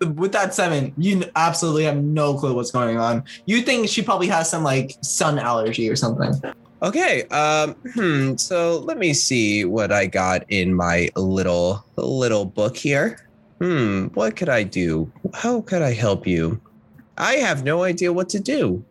[0.00, 3.24] With that seven, you absolutely have no clue what's going on.
[3.46, 6.34] You think she probably has some like sun allergy or something.
[6.82, 7.24] Okay.
[7.28, 7.74] Um.
[7.94, 8.36] Hmm.
[8.36, 13.26] So let me see what I got in my little little book here.
[13.60, 14.08] Hmm.
[14.08, 15.10] What could I do?
[15.32, 16.60] How could I help you?
[17.16, 18.84] I have no idea what to do.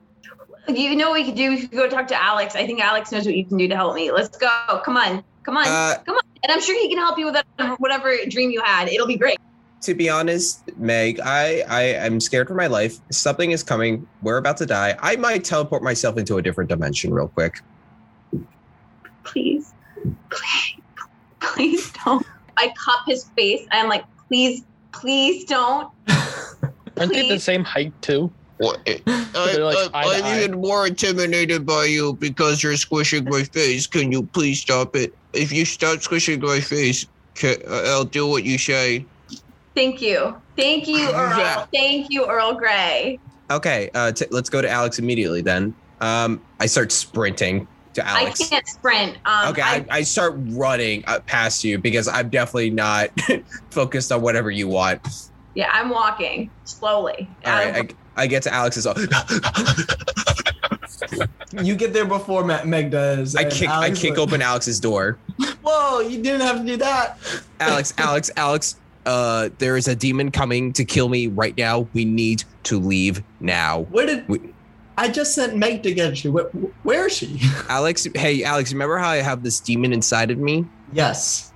[0.68, 1.50] You know what we could do?
[1.52, 2.56] We could go talk to Alex.
[2.56, 4.12] I think Alex knows what you can do to help me.
[4.12, 4.82] Let's go.
[4.84, 5.24] Come on.
[5.44, 5.68] Come on.
[5.68, 6.22] Uh, Come on.
[6.44, 8.88] And I'm sure he can help you with whatever, whatever dream you had.
[8.90, 9.38] It'll be great.
[9.86, 12.98] To be honest, Meg, I I am scared for my life.
[13.12, 14.08] Something is coming.
[14.22, 14.98] We're about to die.
[15.02, 17.62] I might teleport myself into a different dimension real quick.
[19.24, 19.74] Please.
[20.30, 20.82] Please.
[21.40, 22.26] Please don't.
[22.58, 23.66] I cup his face.
[23.72, 25.92] I'm like, please, please don't.
[26.98, 28.32] Aren't they the same height too?
[28.58, 28.80] What?
[28.88, 29.02] I,
[29.58, 30.38] like I, I'm eye.
[30.44, 33.86] even more intimidated by you because you're squishing my face.
[33.86, 35.14] Can you please stop it?
[35.34, 39.06] If you stop squishing my face, ca- I'll do what you say.
[39.76, 40.42] Thank you.
[40.56, 41.38] Thank you, Earl.
[41.38, 41.66] Yeah.
[41.74, 43.20] Thank you, Earl Grey.
[43.52, 43.90] Okay.
[43.94, 44.12] Uh.
[44.12, 45.76] T- let's go to Alex immediately then.
[46.02, 46.42] Um.
[46.60, 48.42] I start sprinting to Alex.
[48.42, 49.18] I can't sprint.
[49.26, 53.10] Um, Okay, I, I, I start running uh, past you because I'm definitely not
[53.72, 55.02] focused on whatever you want.
[55.56, 57.28] yeah, I'm walking slowly.
[57.46, 58.86] All right, I, I get to Alex's.
[61.62, 63.36] You get there before Ma- Meg does.
[63.36, 63.70] I and kick.
[63.70, 65.18] I kick like, open Alex's door.
[65.64, 66.02] Whoa!
[66.02, 67.18] You didn't have to do that.
[67.60, 68.76] Alex, Alex, Alex.
[69.06, 71.88] Uh, there is a demon coming to kill me right now.
[71.94, 73.82] We need to leave now.
[73.92, 74.54] Where did We-
[74.98, 76.32] I just sent Meg to get you?
[76.32, 76.46] Where,
[76.84, 77.40] where is she?
[77.70, 80.66] Alex, hey, Alex, remember how I have this demon inside of me?
[80.94, 81.52] yes.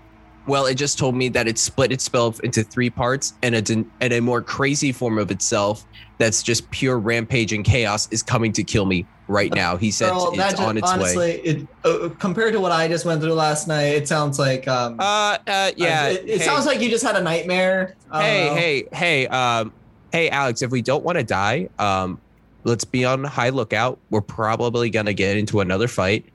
[0.47, 3.85] Well, it just told me that it split its spell into three parts, and a
[4.01, 5.85] and a more crazy form of itself
[6.17, 9.77] that's just pure rampage and chaos is coming to kill me right now.
[9.77, 10.93] He said Earl, that it's just- on its way.
[10.93, 14.67] honestly, it uh, compared to what I just went through last night, it sounds like
[14.67, 14.99] um.
[14.99, 16.09] Uh, uh, yeah.
[16.09, 17.95] it, it hey, sounds like you just had a nightmare.
[18.11, 19.71] I Hey, hey, hey, um,
[20.11, 20.61] hey, Alex.
[20.61, 22.19] If we don't want to die, um,
[22.65, 23.99] let's be on high lookout.
[24.09, 26.25] We're probably gonna get into another fight.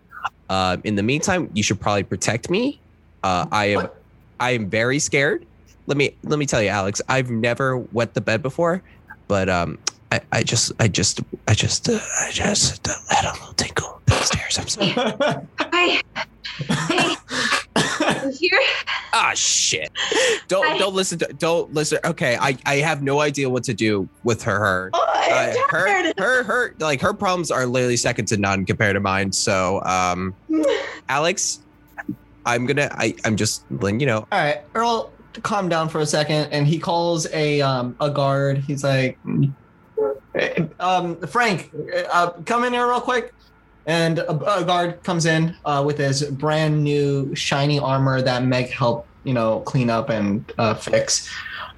[0.48, 2.80] Um, in the meantime, you should probably protect me.
[3.22, 4.02] Uh, I am, What?
[4.40, 5.44] I am very scared.
[5.86, 7.02] Let me let me tell you, Alex.
[7.08, 8.82] I've never wet the bed before,
[9.26, 9.78] but um,
[10.14, 14.00] I, I just, I just, I just, uh, I just uh, had a little tinkle
[14.06, 14.58] downstairs.
[14.58, 14.94] I'm sorry.
[15.72, 16.00] Hey,
[16.68, 17.16] hey,
[18.38, 18.58] here.
[19.12, 19.90] ah, shit.
[20.48, 21.98] Don't I- don't listen to don't listen.
[22.04, 24.58] Okay, I I have no idea what to do with her.
[24.58, 24.90] her.
[24.94, 25.00] Oh,
[25.30, 29.32] uh, her, her, her, like her problems are literally second to none compared to mine.
[29.32, 30.34] So, um,
[31.08, 31.60] Alex,
[32.46, 34.18] I'm gonna, I, I'm just you know.
[34.30, 35.10] All right, Earl,
[35.42, 38.58] calm down for a second, and he calls a um a guard.
[38.58, 39.46] He's like, "Eh,
[40.80, 41.70] um, Frank,
[42.10, 43.32] uh, come in here real quick.
[43.86, 48.70] And a, a guard comes in uh, with his brand new shiny armor that Meg
[48.70, 51.30] helped, you know, clean up and uh, fix.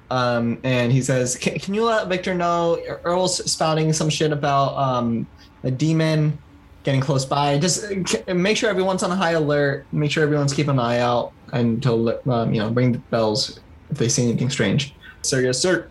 [0.09, 4.77] Um, and he says, can, "Can you let Victor know Earl's spouting some shit about
[4.77, 5.27] um,
[5.63, 6.37] a demon
[6.83, 7.57] getting close by?
[7.59, 7.91] Just
[8.27, 9.85] uh, make sure everyone's on high alert.
[9.91, 13.59] Make sure everyone's keeping an eye out and to um, you know bring the bells
[13.89, 15.89] if they see anything strange." Sir, yes, sir.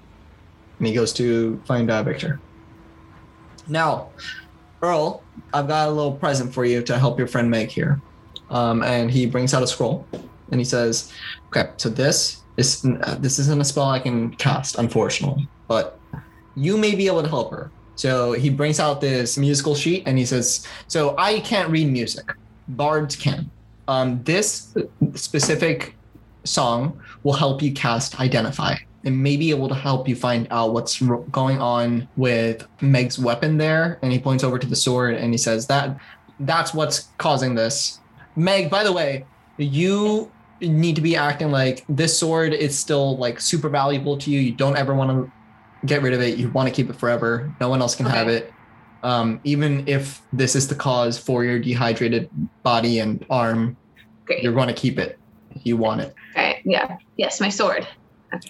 [0.78, 2.40] And he goes to find uh, Victor.
[3.68, 4.10] Now,
[4.82, 8.00] Earl, I've got a little present for you to help your friend Meg here.
[8.50, 10.06] Um, and he brings out a scroll,
[10.50, 11.12] and he says,
[11.48, 15.98] "Okay, so this is uh, this isn't a spell I can cast, unfortunately, but
[16.54, 20.16] you may be able to help her." So he brings out this musical sheet, and
[20.16, 22.32] he says, "So I can't read music,
[22.68, 23.50] bards can.
[23.88, 24.74] Um, this
[25.14, 25.96] specific
[26.44, 30.74] song will help you cast Identify." And may be able to help you find out
[30.74, 33.98] what's going on with Meg's weapon there.
[34.02, 35.98] And he points over to the sword and he says that
[36.40, 38.00] that's what's causing this.
[38.34, 39.24] Meg, by the way,
[39.56, 44.40] you need to be acting like this sword is still like super valuable to you.
[44.40, 45.32] You don't ever want to
[45.86, 46.38] get rid of it.
[46.38, 47.54] You want to keep it forever.
[47.60, 48.52] No one else can have it.
[49.02, 52.28] Um, even if this is the cause for your dehydrated
[52.62, 53.76] body and arm,
[54.24, 54.42] Great.
[54.42, 55.18] you're going to keep it.
[55.62, 56.14] You want it.
[56.32, 56.60] Okay.
[56.64, 56.96] Yeah.
[57.16, 57.86] Yes, my sword.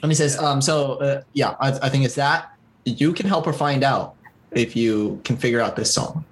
[0.02, 2.52] And he says, um, so uh, yeah, I, I think it's that.
[2.84, 4.14] You can help her find out
[4.52, 6.24] if you can figure out this song.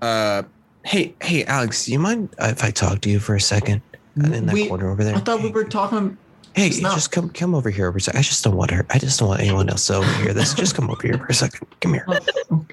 [0.00, 0.42] Uh,
[0.84, 3.82] hey, hey, Alex, do you mind if I talk to you for a second
[4.16, 5.14] in that We- corner over there?
[5.14, 6.16] I thought we were talking.
[6.54, 7.90] Hey, just just come, come over here.
[7.90, 8.14] For a sec.
[8.14, 8.84] I just don't want her.
[8.90, 10.52] I just don't want anyone else to overhear this.
[10.52, 11.66] Just come over here for a second.
[11.80, 12.06] Come here.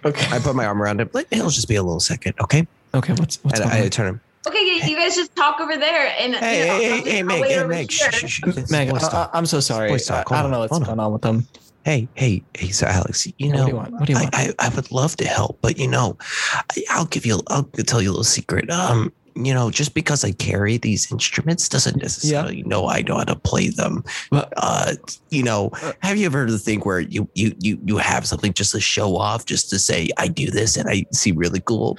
[0.05, 0.27] Okay.
[0.35, 1.09] I put my arm around him.
[1.13, 2.67] Like, It'll just be a little second, okay?
[2.93, 3.13] Okay.
[3.13, 3.89] What's what's And going I on?
[3.89, 4.21] turn him.
[4.49, 7.23] Okay, you guys just talk over there and Hey, you know, hey, I'll hey, hey,
[7.23, 8.71] Meg, hey, Meg, shh, shh, shh.
[8.71, 9.89] Meg, I, am so sorry.
[9.89, 10.31] Voice talk.
[10.31, 11.47] I, I don't know what's hold going on with them.
[11.83, 13.93] Hey, hey, hey, so Alex, you what know, do you want?
[13.93, 14.35] What do you I, want?
[14.35, 18.01] I, I would love to help, but you know, I, I'll give you, I'll tell
[18.01, 18.69] you a little secret.
[18.71, 23.23] Um, you know, just because I carry these instruments doesn't necessarily know I know how
[23.25, 24.03] to play them.
[24.31, 24.95] But- Uh,
[25.29, 25.69] you know,
[26.01, 28.71] have you ever heard of the thing where you you you you have something just
[28.73, 31.97] to show off, just to say I do this and I seem really cool?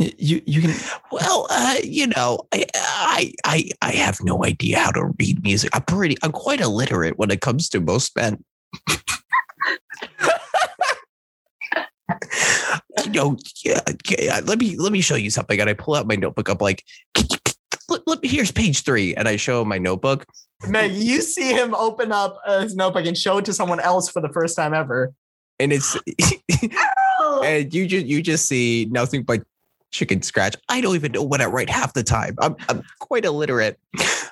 [0.00, 0.74] Y- you you can.
[1.12, 5.70] Well, uh, you know, I, I I I have no idea how to read music.
[5.74, 8.42] I'm pretty, I'm quite illiterate when it comes to most men.
[13.04, 13.80] you know, yeah,
[14.18, 15.60] yeah, let me let me show you something.
[15.60, 16.48] And I pull out my notebook.
[16.48, 16.82] I'm like,
[17.88, 20.24] look, look, here's page three, and I show him my notebook.
[20.66, 24.08] Meg, you see him open up uh, his notebook and show it to someone else
[24.10, 25.12] for the first time ever.
[25.58, 25.96] and it's
[27.44, 29.42] and you just you just see nothing but
[29.90, 30.56] chicken scratch.
[30.68, 32.36] I don't even know what I write half the time.
[32.40, 33.78] I'm I'm quite illiterate.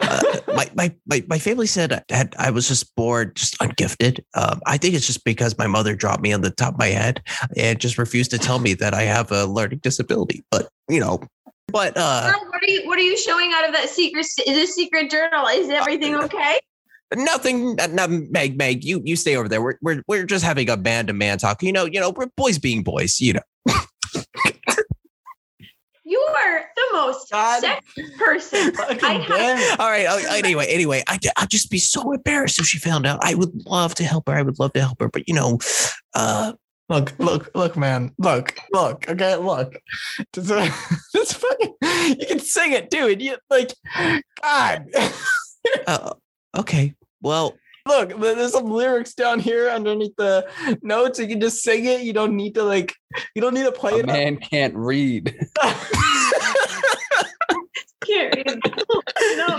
[0.01, 4.25] Uh, my, my my my family said that I was just born just ungifted.
[4.35, 6.87] Um, I think it's just because my mother dropped me on the top of my
[6.87, 7.23] head
[7.57, 10.45] and just refused to tell me that I have a learning disability.
[10.51, 11.21] But you know,
[11.67, 14.75] but uh, Girl, what are you what are you showing out of that secret this
[14.75, 15.47] secret journal?
[15.47, 16.59] Is everything okay?
[17.17, 17.77] nothing.
[17.77, 19.63] Not, Meg, Meg, you you stay over there.
[19.63, 21.63] We're we're we're just having a man to man talk.
[21.63, 23.21] You know, you know, we're boys being boys.
[23.21, 23.75] You know.
[26.09, 27.61] You are the most God.
[27.61, 27.85] sex
[28.17, 28.73] person.
[29.03, 29.79] I have.
[29.81, 30.07] All right.
[30.07, 33.19] uh, Anyway, anyway, I, I'd just be so embarrassed if she found out.
[33.23, 34.35] I would love to help her.
[34.35, 35.59] I would love to help her, but you know,
[36.15, 36.53] uh,
[36.91, 38.13] Look, look, look, man.
[38.17, 39.07] Look, look.
[39.11, 39.77] Okay, look.
[40.33, 40.71] This, uh,
[41.13, 41.75] this fucking.
[42.19, 43.21] You can sing it, dude.
[43.21, 43.75] You like,
[44.43, 44.87] God.
[45.87, 46.15] uh
[46.57, 46.95] okay.
[47.21, 47.55] Well,
[47.89, 50.47] look, there's some lyrics down here underneath the
[50.83, 51.19] notes.
[51.19, 52.03] You can just sing it.
[52.03, 52.95] You don't need to like.
[53.35, 54.07] You don't need to play A it.
[54.07, 55.35] man can't read.
[58.05, 58.61] can't read.
[59.37, 59.57] No.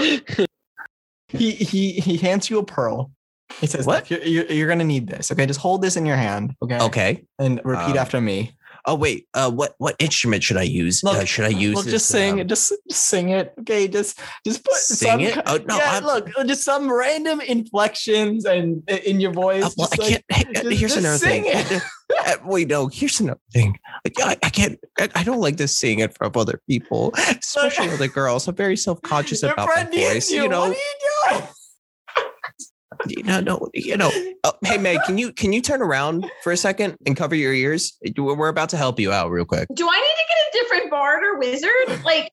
[1.27, 3.11] he he he hands you a pearl.
[3.59, 4.09] He says, What?
[4.09, 5.31] You're, you're, you're gonna need this.
[5.31, 6.53] Okay, just hold this in your hand.
[6.61, 6.79] Okay.
[6.79, 7.23] okay.
[7.39, 8.53] And repeat Um, after me.
[8.89, 9.27] Oh wait.
[9.35, 11.03] Uh, what what instrument should I use?
[11.03, 11.75] uh, should I use?
[11.75, 12.41] Look, this, just sing.
[12.41, 13.53] um, just, just sing it.
[13.59, 13.87] Okay.
[13.87, 15.19] Just just put Sing some.
[15.19, 15.37] it?
[15.45, 15.91] Oh, no, yeah.
[15.91, 19.63] I'm- look, uh, just some random inflections and in your voice.
[19.63, 20.23] uh, well, I like- can't.
[20.29, 21.77] hey, uh, just- here's just another sing thing.
[21.77, 21.83] it.
[22.25, 22.87] Uh, wait, no.
[22.87, 23.77] Here's another thing.
[24.17, 24.79] I, I can't.
[24.97, 28.47] I, I don't like to sing it from other people, especially other girls.
[28.47, 30.31] I'm very self conscious about my voice.
[30.31, 30.41] you.
[30.43, 30.61] You know.
[30.61, 31.47] What are you doing?
[33.07, 34.11] You know, no, you know.
[34.45, 37.51] Oh, hey, Meg, can you can you turn around for a second and cover your
[37.53, 37.97] ears?
[38.17, 39.67] We're we're about to help you out real quick.
[39.73, 42.05] Do I need to get a different bard or wizard?
[42.05, 42.31] Like,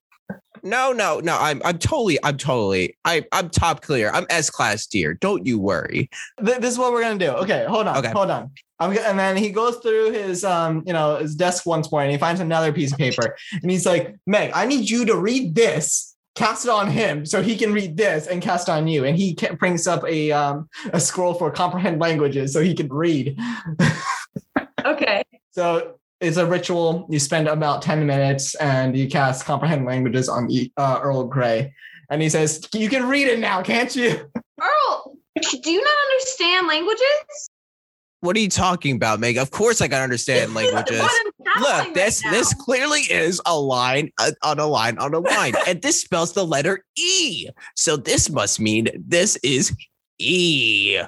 [0.63, 1.37] No, no, no.
[1.37, 4.11] I'm I'm totally, I'm totally, I I'm top clear.
[4.15, 5.15] I'm S class tier.
[5.15, 6.09] Don't you worry.
[6.45, 7.31] Th- this is what we're gonna do.
[7.31, 7.97] Okay, hold on.
[7.99, 8.11] Okay.
[8.11, 8.53] Hold on.
[8.79, 12.03] I'm go- and then he goes through his um, you know, his desk once more
[12.03, 15.17] and he finds another piece of paper and he's like, Meg, I need you to
[15.17, 19.05] read this, cast it on him so he can read this and cast on you.
[19.05, 22.89] And he ca- brings up a um a scroll for comprehend languages so he can
[22.89, 23.39] read.
[24.85, 25.23] okay.
[25.51, 27.07] So it's a ritual.
[27.11, 31.75] You spend about 10 minutes and you cast comprehend languages on E- uh, Earl Grey.
[32.11, 34.31] And he says, You can read it now, can't you?
[34.61, 35.17] Earl,
[35.63, 37.51] do you not understand languages?
[38.21, 39.37] What are you talking about, Meg?
[39.37, 41.01] Of course I can understand languages.
[41.01, 44.99] What I'm Look, tackling this right this clearly is a line uh, on a line
[44.99, 47.49] on a line, and this spells the letter E.
[47.75, 49.75] So this must mean this is
[50.19, 50.99] E.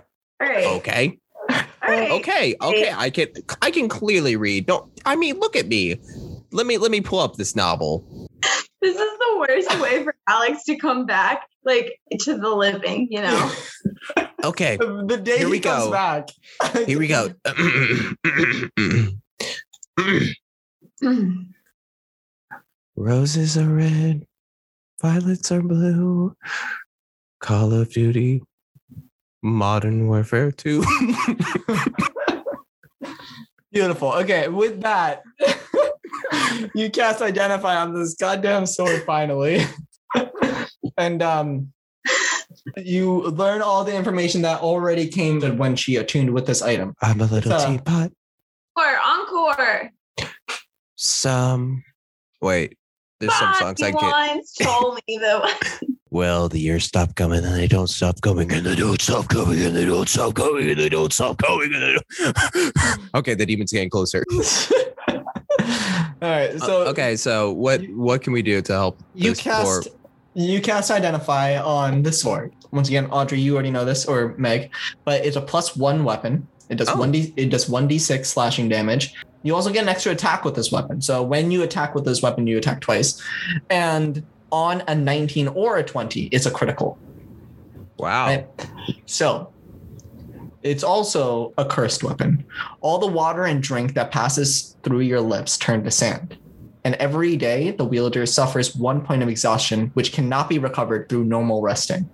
[0.40, 0.66] All right.
[0.66, 1.18] Okay,
[1.50, 2.10] All right.
[2.12, 2.92] okay, okay.
[2.94, 3.28] I can
[3.62, 4.66] I can clearly read.
[4.66, 5.96] Don't I mean look at me.
[6.52, 8.28] Let me let me pull up this novel.
[8.80, 13.20] This is the worst way for Alex to come back, like to the living, you
[13.20, 13.52] know?
[14.44, 15.90] Okay, The, the day Here he we comes go.
[15.90, 16.28] back.
[16.86, 17.30] here we go.
[22.96, 24.26] Roses are red,
[25.00, 26.36] violets are blue.
[27.40, 28.42] Call of Duty,
[29.42, 30.84] Modern Warfare 2.
[33.72, 34.12] Beautiful.
[34.14, 35.22] Okay, with that,
[36.74, 39.64] you cast identify on this goddamn sword finally.
[40.96, 41.72] and um
[42.76, 46.94] you learn all the information that already came when she attuned with this item.
[47.02, 48.10] I'm a little teapot.
[48.78, 49.90] Or encore.
[50.94, 51.82] Some.
[52.40, 52.78] Wait,
[53.18, 54.36] there's some songs I you can't.
[54.36, 55.44] once told me though.
[56.10, 59.60] Well, the years stop coming and they don't stop coming and they don't stop coming
[59.60, 63.04] and they don't stop coming and they don't stop coming and they don't.
[63.14, 64.24] okay, the demon's getting closer.
[65.10, 65.24] all
[66.22, 68.98] right, so Uh, okay, so what what can we do to help?
[69.14, 69.52] you this poor-
[69.82, 69.88] cast
[70.32, 72.54] you cast identify on the sword.
[72.70, 74.70] Once again, Audrey, you already know this, or Meg,
[75.04, 76.48] but it's a plus one weapon.
[76.68, 76.96] It does Oh.
[76.96, 79.14] one d it does one d six slashing damage.
[79.42, 81.00] You also get an extra attack with this weapon.
[81.00, 83.22] So when you attack with this weapon, you attack twice.
[83.70, 86.98] And on a 19 or a 20, it's a critical.
[87.98, 88.26] Wow.
[88.26, 88.46] Right?
[89.06, 89.52] So
[90.62, 92.44] it's also a cursed weapon.
[92.80, 96.36] All the water and drink that passes through your lips turn to sand.
[96.84, 101.24] And every day, the wielder suffers one point of exhaustion, which cannot be recovered through
[101.24, 102.08] normal resting.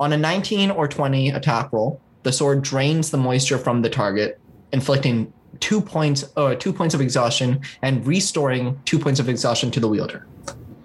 [0.00, 4.40] On a 19 or 20 attack roll, the sword drains the moisture from the target,
[4.72, 9.78] inflicting two points, uh, two points of exhaustion and restoring two points of exhaustion to
[9.78, 10.26] the wielder.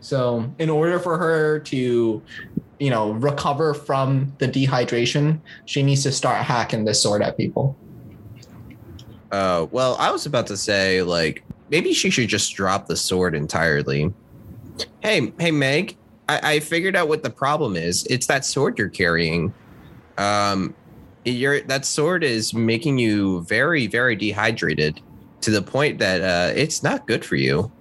[0.01, 2.21] So, in order for her to
[2.79, 7.75] you know, recover from the dehydration, she needs to start hacking this sword at people.
[9.31, 13.33] Uh, well, I was about to say like maybe she should just drop the sword
[13.33, 14.13] entirely.
[14.99, 15.97] Hey, hey, Meg,
[16.29, 18.05] I, I figured out what the problem is.
[18.11, 19.51] It's that sword you're carrying.
[20.19, 20.75] Um,
[21.25, 24.99] your that sword is making you very, very dehydrated
[25.41, 27.71] to the point that uh, it's not good for you.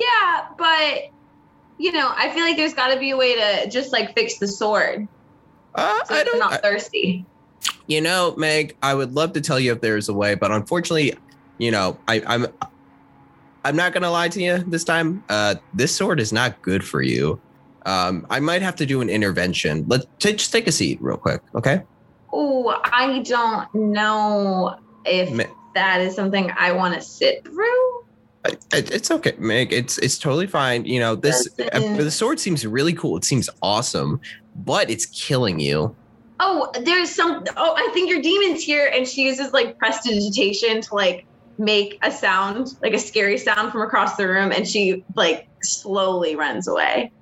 [0.00, 1.02] yeah, but
[1.78, 4.48] you know, I feel like there's gotta be a way to just like fix the
[4.48, 5.06] sword
[5.74, 6.38] Uh, so I don't.
[6.38, 7.24] not I- thirsty.
[7.86, 11.14] you know, Meg, I would love to tell you if there's a way, but unfortunately,
[11.58, 12.46] you know, I, I'm
[13.64, 15.24] I'm not gonna lie to you this time.
[15.28, 17.40] Uh, this sword is not good for you.
[17.88, 19.86] Um, I might have to do an intervention.
[19.88, 21.80] Let's t- just take a seat real quick, okay?
[22.34, 24.76] Oh, I don't know
[25.06, 28.02] if Ma- that is something I want to sit through.
[28.72, 29.72] It's okay, Meg.
[29.72, 30.84] It's it's totally fine.
[30.84, 33.16] You know, this uh, the sword seems really cool.
[33.16, 34.20] It seems awesome,
[34.54, 35.96] but it's killing you.
[36.40, 37.42] Oh, there's some.
[37.56, 41.26] Oh, I think your demon's here, and she uses like prestidigitation to like
[41.58, 46.36] make a sound, like a scary sound from across the room, and she like slowly
[46.36, 47.12] runs away.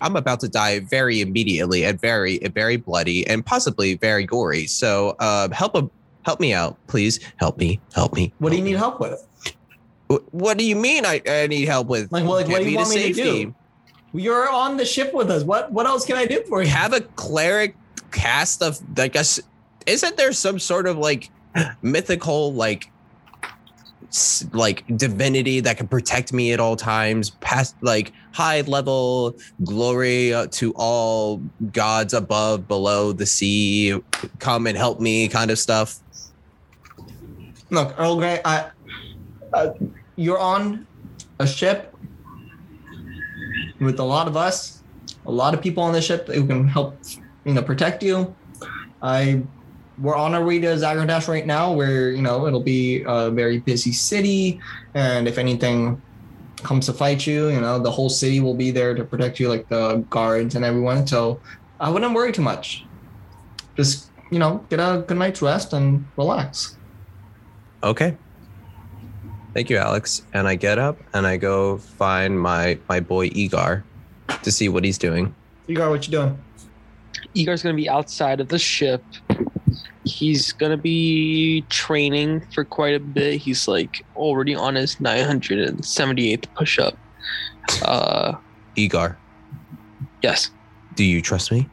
[0.00, 4.66] I'm about to die very immediately and very very bloody and possibly very gory.
[4.66, 5.88] So uh, help a,
[6.24, 7.20] help me out, please.
[7.36, 8.32] Help me, help me.
[8.38, 8.78] What do you help need me.
[8.78, 9.26] help with?
[10.30, 11.06] What do you mean?
[11.06, 13.54] I, I need help with Like, well, like, what do you want me to do?
[14.12, 15.42] You're on the ship with us.
[15.42, 16.68] What what else can I do for you?
[16.68, 17.76] Have a cleric
[18.10, 19.40] cast of like guess
[19.86, 21.30] isn't there some sort of like
[21.82, 22.90] mythical like
[24.52, 29.34] like divinity that can protect me at all times past like high level
[29.64, 31.38] glory uh, to all
[31.72, 34.00] gods above below the sea
[34.38, 36.00] come and help me kind of stuff
[37.74, 38.70] Look, Earl Grey, I,
[39.52, 39.72] uh,
[40.14, 40.86] you're on
[41.40, 41.92] a ship
[43.80, 44.82] with a lot of us,
[45.26, 46.96] a lot of people on the ship who can help,
[47.44, 48.34] you know, protect you.
[49.02, 49.42] I,
[49.98, 53.58] we're on our way to Zagradash right now, where you know it'll be a very
[53.60, 54.60] busy city,
[54.94, 56.00] and if anything
[56.62, 59.48] comes to fight you, you know, the whole city will be there to protect you,
[59.48, 61.06] like the guards and everyone.
[61.06, 61.40] So
[61.78, 62.84] I wouldn't worry too much.
[63.76, 66.76] Just you know, get a good night's rest and relax.
[67.84, 68.16] okay
[69.52, 73.82] thank you alex and i get up and i go find my my boy egar
[74.42, 75.34] to see what he's doing
[75.68, 76.38] You got what you doing?
[77.36, 79.04] Egar's gonna be outside of the ship,
[80.04, 83.40] he's gonna be training for quite a bit.
[83.40, 86.96] He's like already on his 978th push up.
[87.82, 88.34] Uh,
[88.76, 89.16] Egar,
[90.22, 90.50] yes.
[90.94, 91.68] do you trust me?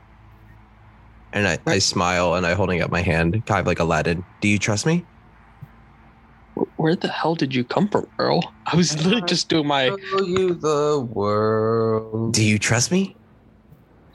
[1.33, 4.23] And I, I smile and I holding up my hand, kind of like Aladdin.
[4.41, 5.05] Do you trust me?
[6.75, 8.53] Where the hell did you come from, Earl?
[8.65, 9.87] I was literally just doing my.
[9.87, 12.33] Show you the world.
[12.33, 13.15] Do you trust me?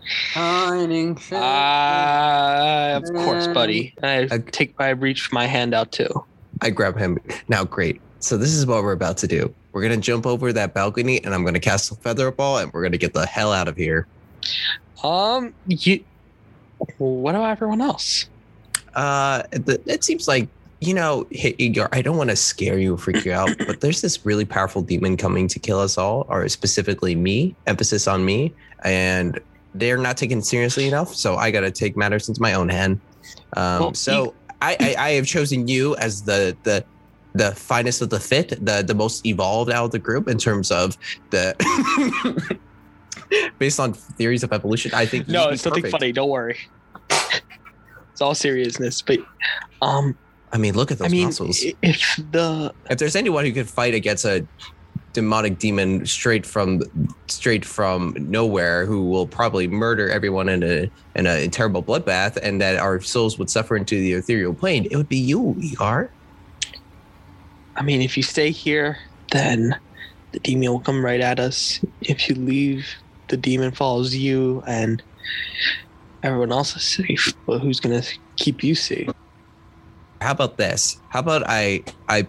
[0.07, 1.19] Shining.
[1.33, 3.95] Ah, of course, buddy.
[4.03, 6.25] I Uh, take, I reach my hand out too.
[6.63, 7.19] I grab him.
[7.49, 8.01] Now, great.
[8.21, 9.53] So this is what we're about to do.
[9.73, 12.83] We're gonna jump over that balcony, and I'm gonna cast a feather fall, and we're
[12.83, 14.07] gonna get the hell out of here.
[15.05, 16.03] Um, you.
[16.99, 18.27] What about everyone else?
[18.95, 20.49] Uh, the, it seems like
[20.81, 24.03] you know, Igor, I don't want to scare you or freak you out, but there's
[24.03, 27.55] this really powerful demon coming to kill us all, or specifically me.
[27.67, 28.53] Emphasis on me,
[28.85, 29.41] and
[29.79, 31.15] they're not taken seriously enough.
[31.15, 33.01] So I got to take matters into my own hand.
[33.57, 36.85] Um, Well, so I, I, I have chosen you as the the
[37.35, 40.71] the finest of the fit, the the most evolved out of the group in terms
[40.71, 40.97] of
[41.31, 41.55] the.
[43.59, 46.13] Based on theories of evolution, I think No, it's nothing funny.
[46.13, 46.57] Don't worry.
[47.11, 49.19] it's all seriousness, but
[49.83, 50.17] um,
[50.53, 51.59] I mean, look at those I mean, muscles.
[51.83, 54.47] if the if there's anyone who could fight against a
[55.17, 56.83] demonic demon straight from
[57.27, 62.61] straight from nowhere who will probably murder everyone in a in a terrible bloodbath and
[62.61, 66.09] that our souls would suffer into the ethereal plane it would be you Egar.
[67.77, 68.97] I mean, if you stay here,
[69.33, 69.79] then
[70.33, 71.81] the demon will come right at us.
[72.01, 72.89] If you leave,
[73.29, 75.03] the demon follows you, and
[76.23, 77.35] everyone else is safe.
[77.47, 78.03] But who's gonna
[78.37, 79.11] keep you safe?
[80.21, 82.27] how about this how about i i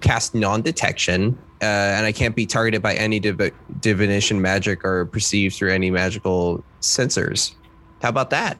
[0.00, 1.64] cast non-detection uh,
[1.96, 6.62] and i can't be targeted by any div- divination magic or perceived through any magical
[6.80, 7.52] sensors
[8.02, 8.58] how about that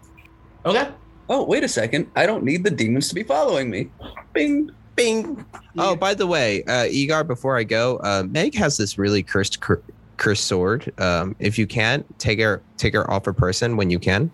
[0.67, 0.91] Okay.
[1.31, 2.11] Oh, wait a second.
[2.17, 3.89] I don't need the demons to be following me.
[4.35, 4.71] Bing.
[4.95, 5.43] Bing.
[5.79, 9.61] Oh, by the way, uh, Egar, before I go, uh, Meg has this really cursed
[9.61, 9.81] cur-
[10.19, 10.93] cursed sword.
[11.01, 14.31] Um, if you can, take her take her off her person when you can.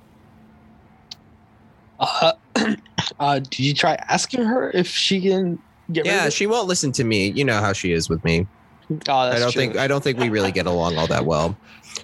[2.01, 2.33] Uh,
[3.21, 5.59] uh, did you try asking her if she can
[5.93, 6.33] get rid Yeah, of it?
[6.33, 7.29] she won't listen to me.
[7.31, 8.49] You know how she is with me.
[8.91, 9.61] Oh, I don't true.
[9.61, 11.57] think I don't think we really get along all that well.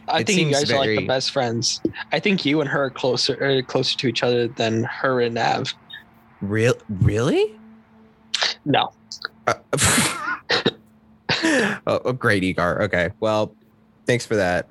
[0.08, 1.80] I it think you guys are like the best friends.
[2.10, 5.34] I think you and her are closer are closer to each other than her and
[5.34, 5.72] Nav.
[6.40, 7.56] Real, really?
[8.64, 8.92] No.
[9.46, 9.54] Uh,
[11.86, 12.80] oh, oh, great, Egar.
[12.80, 13.54] Okay, well,
[14.06, 14.68] thanks for that.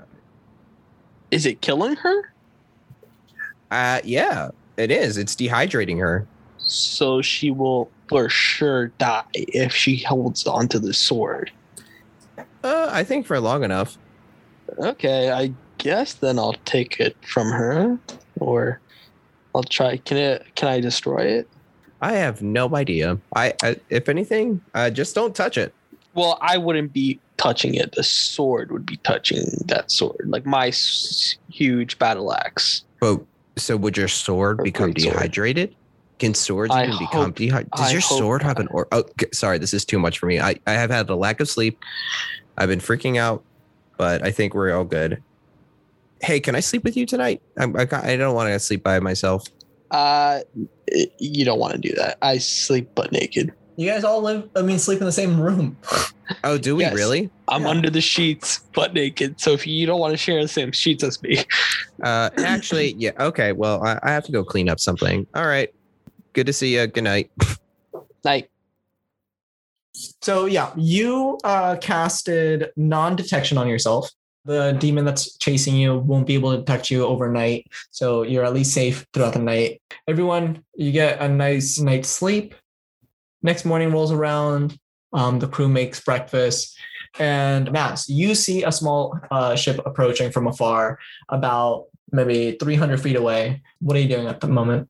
[1.29, 2.33] Is it killing her?
[3.69, 5.17] Uh, yeah, it is.
[5.17, 6.27] It's dehydrating her.
[6.57, 11.51] So she will for sure die if she holds onto the sword.
[12.63, 13.97] Uh, I think for long enough.
[14.79, 17.97] Okay, I guess then I'll take it from her,
[18.39, 18.79] or
[19.55, 19.97] I'll try.
[19.97, 20.45] Can it?
[20.55, 21.49] Can I destroy it?
[22.01, 23.17] I have no idea.
[23.35, 25.73] I, I if anything, uh, just don't touch it.
[26.13, 27.93] Well, I wouldn't be touching it.
[27.93, 32.83] The sword would be touching that sword, like my s- huge battle axe.
[32.99, 33.21] But
[33.57, 35.13] so would your sword Or become great sword.
[35.15, 35.75] dehydrated?
[36.19, 37.71] Can swords I even become dehydrated?
[37.71, 38.87] Does I your sword have an or?
[38.91, 39.03] Oh,
[39.33, 40.39] sorry, this is too much for me.
[40.39, 41.79] I, I have had a lack of sleep.
[42.61, 43.43] I've been freaking out,
[43.97, 45.23] but I think we're all good.
[46.21, 47.41] Hey, can I sleep with you tonight?
[47.57, 49.43] I'm, I, I don't want to sleep by myself.
[49.89, 50.41] Uh,
[51.17, 52.19] you don't want to do that.
[52.21, 53.51] I sleep butt naked.
[53.77, 55.75] You guys all live, I mean, sleep in the same room.
[56.45, 56.93] Oh, do we Yes.
[56.93, 57.29] really?
[57.49, 57.69] I'm Yeah.
[57.69, 59.41] under the sheets, butt naked.
[59.41, 61.43] So if you don't want to share the same sheets as me,
[62.03, 63.11] Uh, actually, yeah.
[63.19, 63.51] Okay.
[63.53, 65.27] Well, I, I have to go clean up something.
[65.33, 65.67] All right.
[66.31, 66.85] Good to see you.
[66.87, 67.31] Good night.
[68.23, 68.50] like
[69.93, 74.09] So yeah, you uh, casted non-detection on yourself.
[74.45, 78.53] The demon that's chasing you won't be able to detect you overnight, so you're at
[78.53, 79.81] least safe throughout the night.
[80.07, 82.55] Everyone, you get a nice night's sleep.
[83.43, 84.79] Next morning rolls around.
[85.13, 86.75] Um, the crew makes breakfast,
[87.19, 90.97] and Max, you see a small uh, ship approaching from afar,
[91.29, 93.61] about maybe 300 feet away.
[93.79, 94.89] What are you doing at the moment?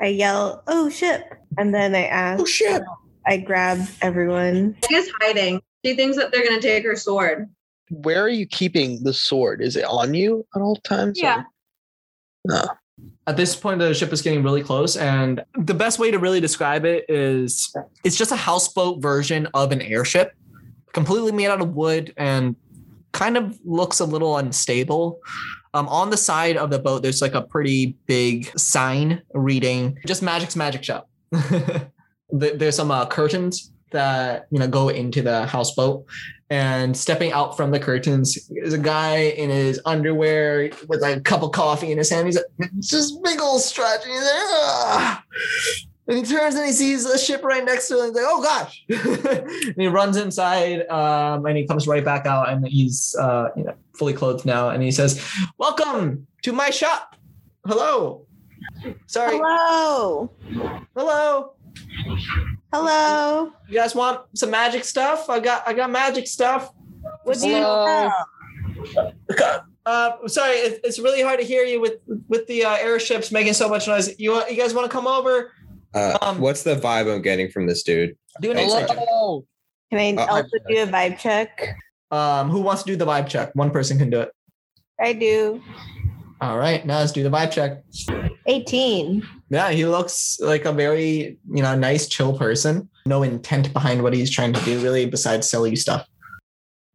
[0.00, 1.22] I yell, "Oh ship!"
[1.56, 2.40] and then I ask.
[2.40, 2.82] Oh shit!
[3.26, 4.76] I grab everyone.
[4.90, 5.60] Meg is hiding.
[5.84, 7.48] She thinks that they're gonna take her sword.
[7.90, 9.60] where are you keeping the sword?
[9.62, 11.18] Is it on you at all times?
[11.20, 11.42] or- Yeah.
[12.46, 12.62] No.
[13.26, 16.40] At this point, the ship is getting really close, and the best way to really
[16.40, 20.32] describe it is it's just a houseboat version of an airship,
[20.92, 22.54] completely made out of wood and
[23.12, 25.20] kind of looks a little unstable.
[25.74, 30.22] Um, on the side of the boat, there's like a pretty big sign reading "Just
[30.22, 31.08] Magic's Magic Shop."
[32.30, 36.04] There- there's some uh, curtains that you know go into the houseboat,
[36.50, 41.20] and stepping out from the curtains is a guy in his underwear with like a
[41.20, 42.26] cup of coffee in his hand.
[42.26, 44.04] He's like, just big old stretch.
[44.04, 45.18] And he's like.
[46.06, 48.06] And he turns and he sees a ship right next to him.
[48.08, 48.84] He's like, oh gosh.
[49.68, 53.64] and he runs inside um, and he comes right back out and he's uh, you
[53.64, 54.68] know, fully clothed now.
[54.68, 55.24] And he says,
[55.56, 57.16] Welcome to my shop.
[57.66, 58.26] Hello.
[59.06, 59.38] Sorry.
[59.38, 60.30] Hello.
[60.94, 61.53] Hello.
[62.72, 63.52] Hello.
[63.68, 65.28] You guys want some magic stuff?
[65.30, 66.70] I got I got magic stuff.
[67.24, 68.10] What do you Hello.
[68.94, 69.62] sell?
[69.86, 71.94] Uh, sorry, it, it's really hard to hear you with
[72.28, 74.18] with the uh, airships making so much noise.
[74.18, 75.52] You want, you guys want to come over?
[75.92, 78.16] Uh, Um, what's the vibe I'm getting from this dude?
[78.40, 78.56] Do an.
[78.56, 79.44] Hello.
[79.90, 81.76] Can I Uh, also do a vibe check?
[82.10, 83.54] Um, who wants to do the vibe check?
[83.54, 84.30] One person can do it.
[84.98, 85.62] I do.
[86.40, 87.82] All right, now let's do the vibe check.
[88.46, 89.26] 18.
[89.50, 92.88] Yeah, he looks like a very you know nice, chill person.
[93.06, 96.06] No intent behind what he's trying to do, really, besides sell you stuff.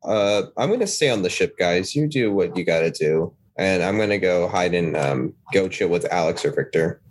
[0.03, 1.95] Uh, I'm gonna stay on the ship, guys.
[1.95, 5.89] You do what you gotta do, and I'm gonna go hide and um, go chill
[5.89, 7.01] with Alex or Victor.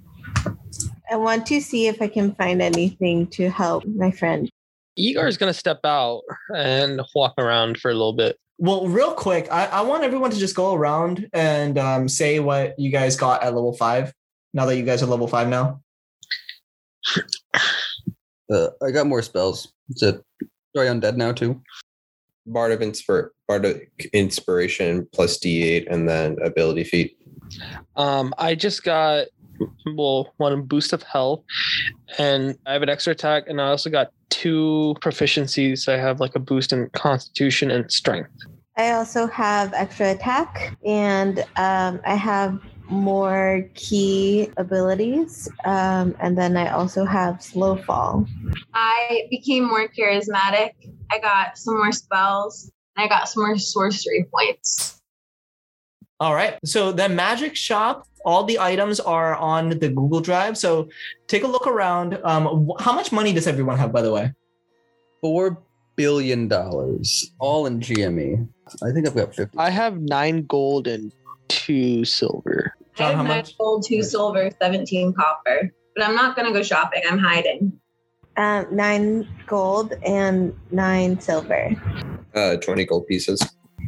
[1.11, 4.51] I want to see if I can find anything to help my friend.
[4.97, 6.22] Igor is gonna step out
[6.55, 8.37] and walk around for a little bit.
[8.59, 12.78] Well, real quick, I, I want everyone to just go around and um, say what
[12.78, 14.12] you guys got at level five.
[14.52, 15.80] Now that you guys are level five now.
[18.50, 19.74] Uh, I got more spells.
[19.90, 20.22] Is it
[20.74, 21.61] sorry undead now too?
[22.46, 27.18] Bard of Inspir- Bardic Inspiration plus D8, and then ability feat.
[27.96, 29.26] Um, I just got
[29.94, 31.44] well one boost of health,
[32.18, 35.89] and I have an extra attack, and I also got two proficiencies.
[35.89, 38.31] I have like a boost in Constitution and Strength.
[38.76, 45.49] I also have extra attack and um, I have more key abilities.
[45.64, 48.26] Um, and then I also have slow fall.
[48.74, 50.72] I became more charismatic.
[51.11, 52.70] I got some more spells.
[52.97, 55.01] And I got some more sorcery points.
[56.21, 56.59] All right.
[56.64, 60.59] So the magic shop, all the items are on the Google Drive.
[60.59, 60.89] So
[61.29, 62.19] take a look around.
[62.25, 64.33] Um, how much money does everyone have, by the way?
[65.21, 65.62] Four
[65.97, 68.49] billion dollars, all in GME.
[68.83, 69.59] I think I've got fifty.
[69.59, 71.12] I have nine gold and
[71.49, 72.75] two silver.
[72.95, 75.73] John, I have nine gold, two silver, 17 copper.
[75.95, 77.03] But I'm not going to go shopping.
[77.09, 77.73] I'm hiding.
[78.37, 81.71] Um, nine gold and nine silver.
[82.35, 83.41] Uh, 20 gold pieces.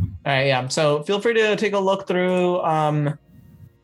[0.02, 0.68] All right, yeah.
[0.68, 3.18] So feel free to take a look through um,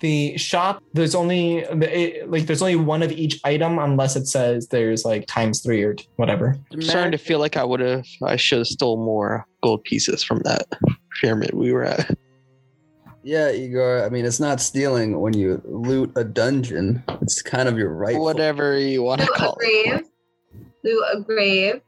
[0.01, 0.83] the shop.
[0.93, 5.27] There's only it, like there's only one of each item unless it says there's like
[5.27, 6.57] times three or whatever.
[6.73, 8.05] I'm starting to feel like I would have.
[8.23, 10.67] I should have stole more gold pieces from that
[11.21, 12.17] pyramid we were at.
[13.23, 14.05] Yeah, Igor.
[14.05, 17.03] I mean, it's not stealing when you loot a dungeon.
[17.23, 18.17] It's kind of your right.
[18.17, 20.07] Whatever you want to Loot a call it.
[20.85, 21.81] Loot a grave.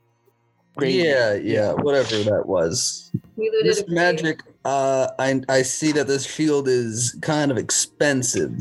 [0.79, 0.95] Great.
[0.95, 3.11] Yeah, yeah, whatever that was.
[3.37, 3.95] This a grave.
[3.97, 8.53] magic, uh, I I see that this shield is kind of expensive.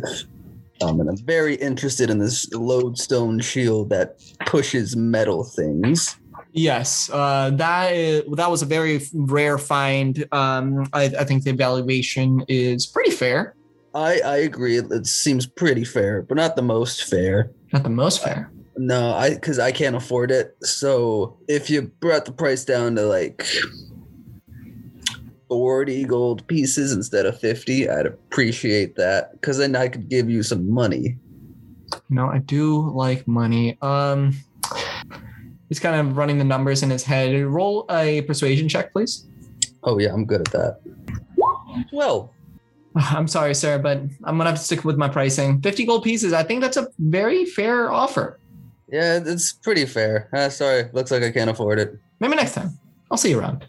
[0.81, 6.15] Um, and I'm very interested in this lodestone shield that pushes metal things.
[6.53, 10.25] Yes, uh, that is, that was a very rare find.
[10.31, 13.55] Um, I, I think the evaluation is pretty fair,
[13.93, 14.77] I I agree.
[14.77, 17.51] It, it seems pretty fair, but not the most fair.
[17.73, 18.51] not the most fair.
[18.77, 20.55] No, I because I can't afford it.
[20.63, 23.45] So if you brought the price down to like
[25.47, 29.33] forty gold pieces instead of fifty, I'd appreciate that.
[29.33, 31.17] Because then I could give you some money.
[32.09, 33.77] No, I do like money.
[33.81, 34.33] Um,
[35.69, 37.43] he's kind of running the numbers in his head.
[37.45, 39.25] Roll a persuasion check, please.
[39.83, 40.79] Oh yeah, I'm good at that.
[41.91, 42.31] Well,
[42.95, 45.61] I'm sorry, sir, but I'm gonna have to stick with my pricing.
[45.61, 46.33] 50 gold pieces.
[46.33, 48.39] I think that's a very fair offer.
[48.89, 50.29] Yeah, it's pretty fair.
[50.33, 51.97] Uh, sorry, looks like I can't afford it.
[52.19, 52.77] Maybe next time.
[53.11, 53.65] I'll see you around.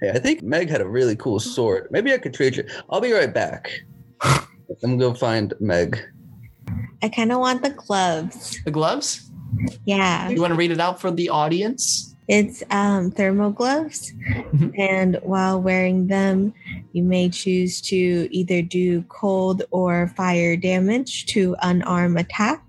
[0.00, 1.88] Hey, I think Meg had a really cool sword.
[1.90, 2.64] Maybe I could trade you.
[2.90, 3.70] I'll be right back.
[4.22, 4.46] I'm
[4.80, 6.00] gonna go find Meg.
[7.02, 8.58] I kind of want the gloves.
[8.64, 9.30] The gloves?
[9.84, 10.28] Yeah.
[10.28, 12.14] You want to read it out for the audience?
[12.28, 14.12] It's um, thermal gloves.
[14.28, 14.78] Mhm.
[14.78, 16.54] And while wearing them,
[16.92, 22.62] you may choose to either do cold or fire damage to unarmed attack.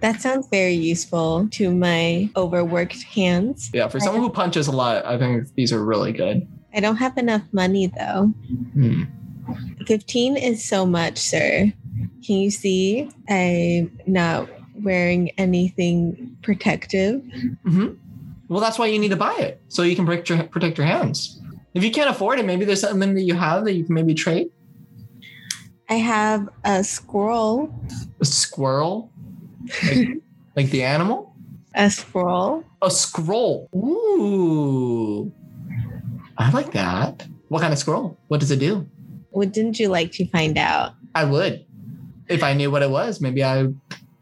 [0.00, 3.70] That sounds very useful to my overworked hands.
[3.74, 6.46] Yeah, for someone who punches a lot, I think these are really good.
[6.72, 8.26] I don't have enough money though.
[8.74, 9.02] Hmm.
[9.86, 11.72] 15 is so much, sir.
[12.24, 14.48] Can you see I'm not
[14.82, 17.22] wearing anything protective?
[17.64, 17.88] hmm
[18.48, 20.86] Well, that's why you need to buy it so you can protect your, protect your
[20.86, 21.40] hands.
[21.74, 24.14] If you can't afford it, maybe there's something that you have that you can maybe
[24.14, 24.48] trade.
[25.88, 27.74] I have a squirrel,
[28.20, 29.10] A squirrel,
[29.86, 30.08] like,
[30.56, 31.34] like the animal.
[31.74, 32.64] a scroll.
[32.82, 33.68] A scroll.
[33.74, 35.32] Ooh,
[36.36, 37.26] I like that.
[37.48, 38.18] What kind of scroll?
[38.28, 38.86] What does it do?
[39.32, 40.92] Wouldn't you like to find out?
[41.14, 41.64] I would,
[42.28, 43.20] if I knew what it was.
[43.20, 43.74] Maybe I, you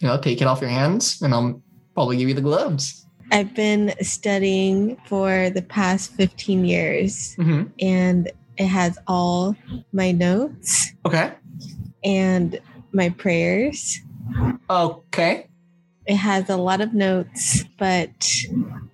[0.03, 1.61] know, take it off your hands and I'll
[1.95, 3.07] probably give you the gloves.
[3.33, 9.55] I've been studying for the past 15 years hmm and it has all
[9.93, 11.33] my notes Okay.
[12.05, 12.59] and
[12.93, 14.01] my prayers.
[14.68, 15.49] Okay.
[16.07, 18.31] It has a lot of notes, but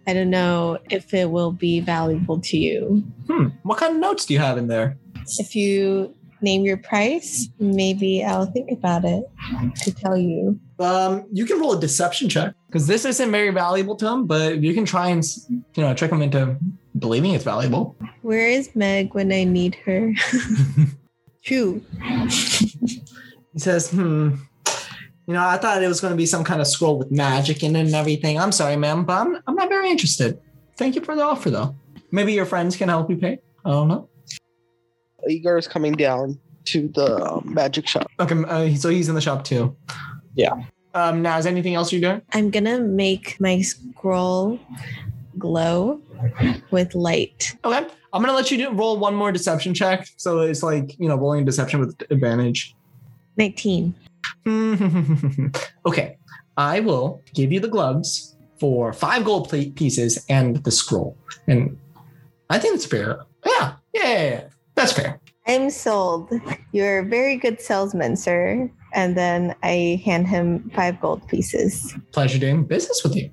[0.07, 3.05] I don't know if it will be valuable to you.
[3.29, 3.49] Hmm.
[3.63, 4.97] What kind of notes do you have in there?
[5.39, 9.25] If you name your price, maybe I'll think about it
[9.83, 10.59] to tell you.
[10.79, 14.59] Um, you can roll a deception check because this isn't very valuable to him, but
[14.59, 16.57] you can try and you know trick him into
[16.99, 17.97] believing it's valuable.
[18.23, 20.13] Where is Meg when I need her?
[21.45, 21.83] Two.
[22.29, 24.35] He says, "Hmm,
[25.27, 27.63] you know, I thought it was going to be some kind of scroll with magic
[27.63, 28.39] in it and everything.
[28.39, 30.41] I'm sorry, ma'am, but I'm, I'm not very interested.
[30.77, 31.75] Thank you for the offer, though.
[32.11, 33.39] Maybe your friends can help you pay.
[33.65, 34.09] I don't know.
[35.29, 38.11] Igor is coming down to the um, magic shop.
[38.19, 39.77] Okay, uh, so he's in the shop too.
[40.35, 40.53] Yeah.
[40.95, 42.23] Um, now, is anything else you're doing?
[42.33, 44.59] I'm gonna make my scroll
[45.39, 46.01] glow
[46.71, 47.57] with light.
[47.65, 50.09] Okay, I'm gonna let you do, roll one more deception check.
[50.17, 52.75] So it's like you know rolling deception with advantage.
[53.39, 53.95] 19.
[55.87, 56.17] okay,
[56.57, 61.17] I will give you the gloves for five gold plate pieces and the scroll,
[61.47, 61.77] and
[62.51, 63.21] I think it's fair.
[63.45, 64.45] Yeah, yeah, yeah, yeah.
[64.75, 65.21] that's fair.
[65.47, 66.31] I'm sold.
[66.73, 68.71] You're a very good salesman, sir.
[68.95, 71.97] And then I hand him five gold pieces.
[72.13, 73.31] Pleasure doing business with you.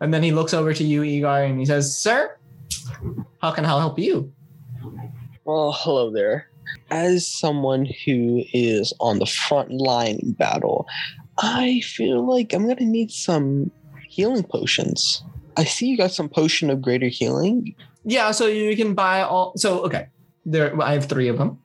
[0.00, 2.38] And then he looks over to you, Igor, and he says, "Sir,
[3.42, 4.32] how can I help you?"
[5.44, 6.49] Well, hello there.
[6.90, 10.86] As someone who is on the front line in battle,
[11.38, 13.70] I feel like I'm gonna need some
[14.08, 15.22] healing potions.
[15.56, 17.74] I see you got some potion of greater healing.
[18.04, 19.52] Yeah, so you can buy all.
[19.56, 20.08] So okay,
[20.44, 21.58] there I have three of them.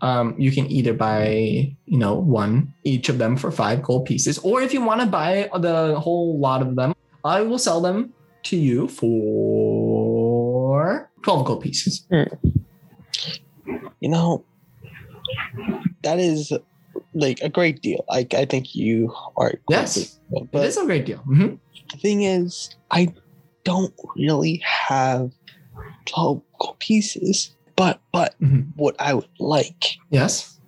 [0.00, 4.38] Um, you can either buy, you know, one each of them for five gold pieces,
[4.38, 6.94] or if you want to buy the whole lot of them,
[7.24, 8.12] I will sell them
[8.44, 12.06] to you for twelve gold pieces.
[14.00, 14.44] You know,
[16.02, 16.52] that is
[17.14, 18.04] like a great deal.
[18.10, 19.54] I I think you are.
[19.68, 21.22] Yes, but it is a great deal.
[21.28, 21.58] Mhm.
[21.92, 23.12] the thing is, I
[23.64, 25.30] don't really have
[26.06, 27.54] 12 gold pieces.
[27.76, 28.72] But but Mhm.
[28.76, 30.58] what I would like Yes.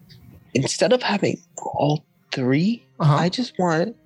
[0.55, 3.15] instead of having all three, Uh-huh.
[3.17, 3.97] I just want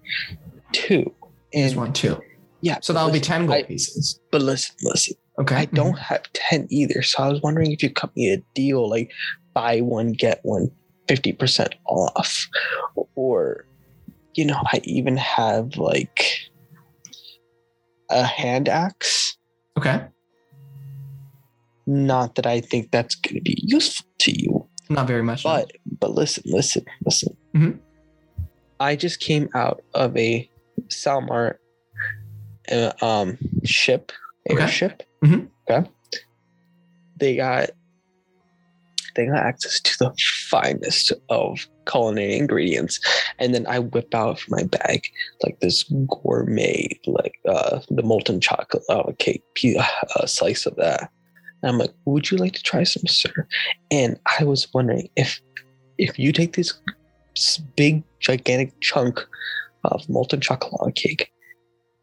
[0.73, 1.13] two.
[1.55, 2.21] I just want two.
[2.61, 4.21] yeah, So that'll be ten gold I- pieces.
[4.31, 5.15] But listen, listen.
[5.39, 5.55] Okay.
[5.57, 7.03] I don't have 10 either.
[7.03, 9.11] So I was wondering if you cut me a deal like
[9.55, 10.71] buy one, get one
[11.09, 12.49] 50% off.
[13.15, 13.65] Or,
[14.35, 16.25] you know, I even have like
[18.11, 19.37] a hand axe.
[19.79, 20.05] Okay.
[21.87, 25.45] Not that I think that's going to be useful to you, Not very much.
[25.45, 25.53] no.
[25.53, 27.37] but but listen, listen, listen.
[27.55, 27.79] Mhm.
[28.81, 30.49] I just came out of a
[30.91, 31.59] Salmar
[32.71, 34.13] uh, um ship,
[34.51, 34.67] Okay.
[35.23, 35.49] Mhm.
[35.69, 35.89] Okay.
[37.19, 37.71] They got
[39.17, 40.15] they got access to the
[40.49, 43.01] finest of culinary ingredients,
[43.41, 45.03] and then I whip out from my bag
[45.43, 51.11] like this gourmet, like uh the molten chocolate lava cake pe- uh, slice of that.
[51.63, 53.33] And I'm like, would you like to try some, sir?
[53.91, 55.41] And I was wondering if
[55.99, 56.73] if you take this
[57.77, 59.27] big gigantic chunk
[59.85, 61.33] of molten chocolate lava cake,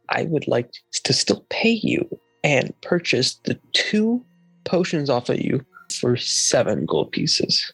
[0.09, 0.69] I would like
[1.05, 2.05] to still pay you
[2.45, 4.23] and purchase the two
[4.65, 7.73] potions off of you for seven gold pieces.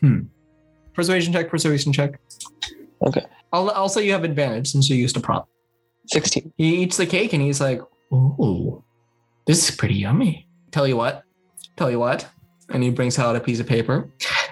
[0.00, 0.24] Hmm.
[0.92, 1.48] Persuasion check.
[1.48, 2.20] Persuasion check.
[3.04, 3.24] Okay.
[3.52, 5.48] I'll I'll say you have advantage since you used a prop.
[6.08, 6.52] 16.
[6.58, 7.80] He eats the cake and he's like,
[8.12, 8.84] "Ooh,
[9.46, 11.22] this is pretty yummy." Tell you what,
[11.76, 12.28] tell you what,
[12.68, 14.10] and he brings out a piece of paper,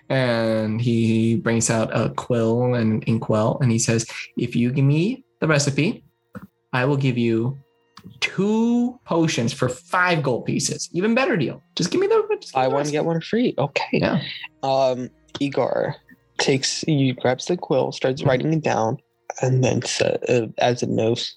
[0.09, 4.07] and he brings out a quill and an inkwell, and he says,
[4.38, 6.03] "If you give me the recipe,
[6.72, 7.59] I will give you
[8.20, 10.88] two potions for five gold pieces.
[10.92, 11.62] Even better deal.
[11.76, 12.24] Just give me the.
[12.28, 13.55] give me I want to get one free.
[13.59, 13.84] Okay.
[13.92, 14.22] Yeah.
[14.62, 15.96] Um, Igor
[16.38, 18.98] takes, he grabs the quill, starts writing it down,
[19.40, 21.30] and then uh, adds a note,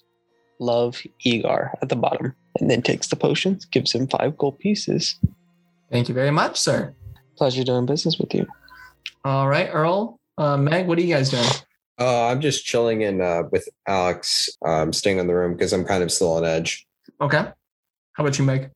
[0.58, 5.18] love Igor at the bottom, and then takes the potions, gives him five gold pieces.
[5.90, 6.94] Thank you very much, sir.
[7.36, 8.46] Pleasure doing business with you.
[9.24, 11.46] All right, Earl, uh, Meg, what are you guys doing?
[11.98, 15.84] Uh, I'm just chilling in uh, with Alex, um, staying in the room because I'm
[15.84, 16.86] kind of still on edge.
[17.20, 17.38] Okay.
[17.38, 18.70] How about you, Meg?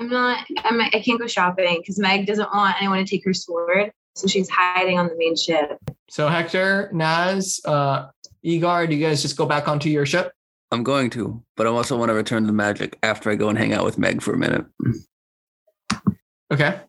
[0.00, 0.44] I'm not.
[0.64, 0.80] I'm.
[0.80, 4.48] I can't go shopping because Meg doesn't want anyone to take her sword, so she's
[4.48, 5.78] hiding on the main ship.
[6.10, 8.08] So Hector, Naz, uh,
[8.42, 10.32] Igor, do you guys just go back onto your ship?
[10.72, 13.58] I'm going to, but I also want to return the magic after I go and
[13.58, 14.64] hang out with Meg for a minute.
[16.50, 16.80] Okay.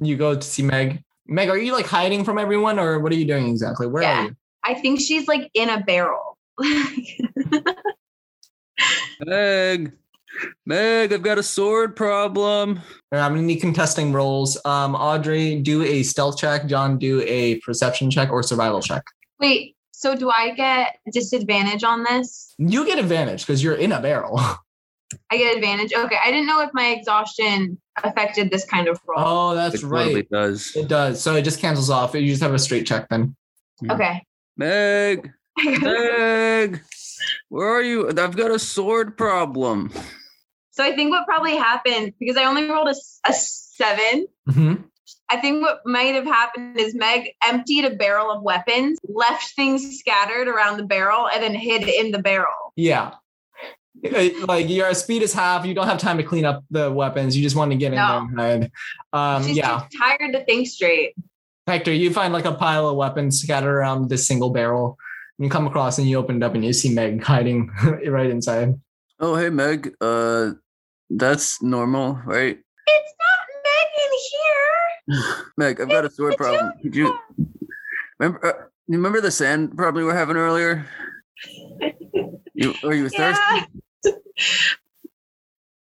[0.00, 1.02] You go to see Meg.
[1.26, 3.86] Meg, are you like hiding from everyone or what are you doing exactly?
[3.86, 4.20] Where Yeah.
[4.20, 4.36] are you?
[4.64, 6.38] I think she's like in a barrel.
[9.24, 9.92] Meg,
[10.66, 12.78] Meg, I've got a sword problem.
[12.78, 12.82] All
[13.12, 14.58] right, I'm gonna need contesting rolls.
[14.64, 16.66] Um, Audrey, do a stealth check.
[16.66, 19.02] John, do a perception check or survival check.
[19.40, 22.54] Wait, so do I get disadvantage on this?
[22.58, 24.40] You get advantage because you're in a barrel.
[25.30, 25.92] I get advantage.
[25.92, 29.20] Okay, I didn't know if my exhaustion affected this kind of roll.
[29.24, 30.02] Oh, that's right.
[30.02, 30.72] It totally does.
[30.74, 31.22] It does.
[31.22, 32.14] So it just cancels off.
[32.14, 33.36] You just have a straight check then.
[33.90, 34.22] Okay.
[34.56, 35.30] Meg,
[35.64, 36.82] Meg,
[37.48, 38.08] where are you?
[38.08, 39.90] I've got a sword problem.
[40.70, 42.94] so I think what probably happened because I only rolled a,
[43.28, 44.26] a seven.
[44.48, 44.84] Mhm.
[45.30, 49.98] I think what might have happened is Meg emptied a barrel of weapons, left things
[49.98, 52.72] scattered around the barrel, and then hid in the barrel.
[52.76, 53.12] Yeah.
[54.04, 55.64] Uh, Like your speed is half.
[55.64, 57.36] You don't have time to clean up the weapons.
[57.36, 58.04] You just want to get in there.
[58.04, 58.70] and hide.
[59.36, 59.86] Um, She's yeah.
[59.98, 61.14] tired to think straight.
[61.66, 64.98] Hector, you find like a pile of weapons scattered around this single barrel.
[65.38, 67.70] You come across and you open it up and you see Meg hiding
[68.06, 68.74] right inside.
[69.20, 69.92] Oh, hey, Meg.
[70.00, 70.52] Uh,
[71.10, 72.58] that's normal, right?
[72.86, 75.44] It's not Meg in here.
[75.56, 76.72] Meg, I've got a sword problem.
[76.82, 77.16] Could you
[78.18, 78.46] remember?
[78.46, 78.52] Uh,
[78.88, 80.86] you remember the sand problem we were having earlier?
[82.54, 83.66] You are you thirsty?
[84.04, 84.12] Yeah.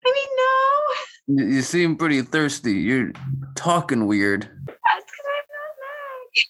[0.05, 1.43] I mean, no.
[1.43, 2.73] You, you seem pretty thirsty.
[2.73, 3.13] You're
[3.55, 4.43] talking weird.
[4.43, 6.43] That's because I'm not Meg.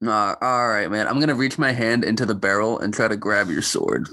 [0.00, 1.08] Nah, all right, man.
[1.08, 4.08] I'm gonna reach my hand into the barrel and try to grab your sword.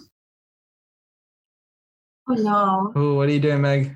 [2.27, 2.93] Oh no.
[2.99, 3.95] Ooh, what are you doing, Meg?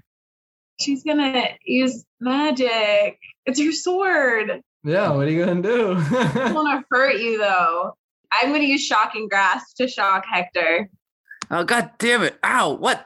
[0.79, 3.17] She's gonna use magic.
[3.45, 4.61] It's her sword.
[4.83, 5.95] Yeah, what are you gonna do?
[5.97, 7.95] I don't want to hurt you though.
[8.31, 10.89] I'm gonna use shocking grasp to shock Hector.
[11.49, 12.37] Oh god damn it!
[12.43, 12.73] Ow!
[12.73, 13.05] What?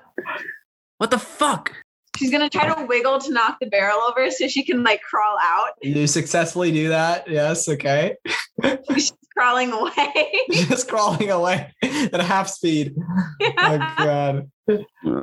[0.97, 1.82] What the fuck?
[2.18, 5.38] She's gonna try to wiggle to knock the barrel over so she can like crawl
[5.41, 5.72] out.
[5.82, 7.28] you successfully do that.
[7.30, 8.16] Yes, okay.
[8.93, 10.14] She's crawling away.
[10.51, 12.95] Just crawling away at half speed.
[13.57, 14.47] Oh god.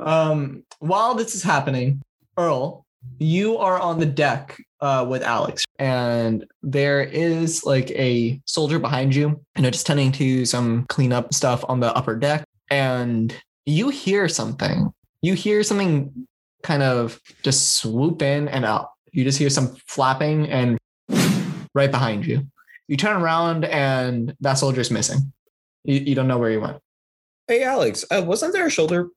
[0.03, 2.03] Um, while this is happening,
[2.37, 2.85] Earl,
[3.19, 9.15] you are on the deck uh, with Alex, and there is like a soldier behind
[9.15, 13.35] you, you know, just tending to some cleanup stuff on the upper deck, and
[13.67, 14.93] you hear something.
[15.23, 16.27] You hear something
[16.63, 18.95] kind of just swoop in and up.
[19.13, 20.79] You just hear some flapping and
[21.75, 22.47] right behind you.
[22.89, 25.33] You turn around and that soldier's missing.
[25.85, 26.79] You, you don't know where he went.
[27.47, 29.09] Hey, Alex, uh, wasn't there a shoulder?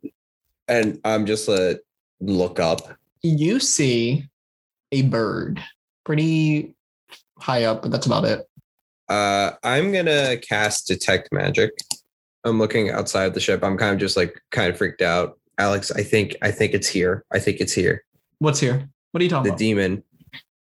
[0.67, 1.75] And I'm just uh,
[2.19, 2.97] look up.
[3.21, 4.27] you see
[4.91, 5.61] a bird
[6.05, 6.75] pretty
[7.39, 8.47] high up, but that's about it.
[9.09, 11.71] Uh, I'm gonna cast detect magic.
[12.43, 13.63] I'm looking outside the ship.
[13.63, 15.37] I'm kind of just like kind of freaked out.
[15.57, 17.23] Alex, I think I think it's here.
[17.31, 18.03] I think it's here.
[18.39, 18.89] What's here?
[19.11, 19.59] What are you talking The about?
[19.59, 20.03] The demon.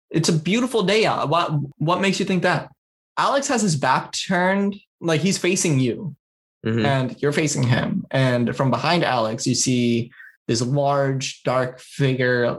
[0.10, 1.30] it's a beautiful day out.
[1.30, 2.70] What what makes you think that?
[3.18, 6.16] Alex has his back turned, like he's facing you,
[6.66, 6.86] Mhm.
[6.86, 8.06] and you're facing him.
[8.12, 10.12] And from behind Alex, you see
[10.48, 12.58] this large, dark figure.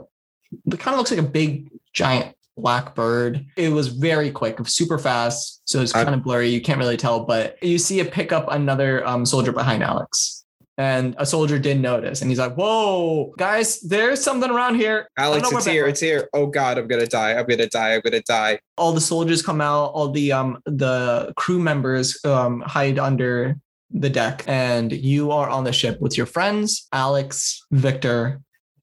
[0.71, 3.45] It kind of looks like a big, giant black bird.
[3.57, 6.49] It was very quick, super fast, so it's I- kind of blurry.
[6.49, 10.42] You can't really tell, but you see it pick up another um, soldier behind Alex.
[10.77, 13.79] And a soldier did notice, and he's like, "Whoa, guys!
[13.81, 15.85] There's something around here." Alex, it's here.
[15.85, 16.27] It's here.
[16.33, 17.33] Oh God, I'm gonna die.
[17.33, 17.93] I'm gonna die.
[17.93, 18.59] I'm gonna die.
[18.77, 23.55] all the soldiers come out all the um the crew members um hide under
[23.91, 28.41] the deck and you are on the ship with your friends alex victor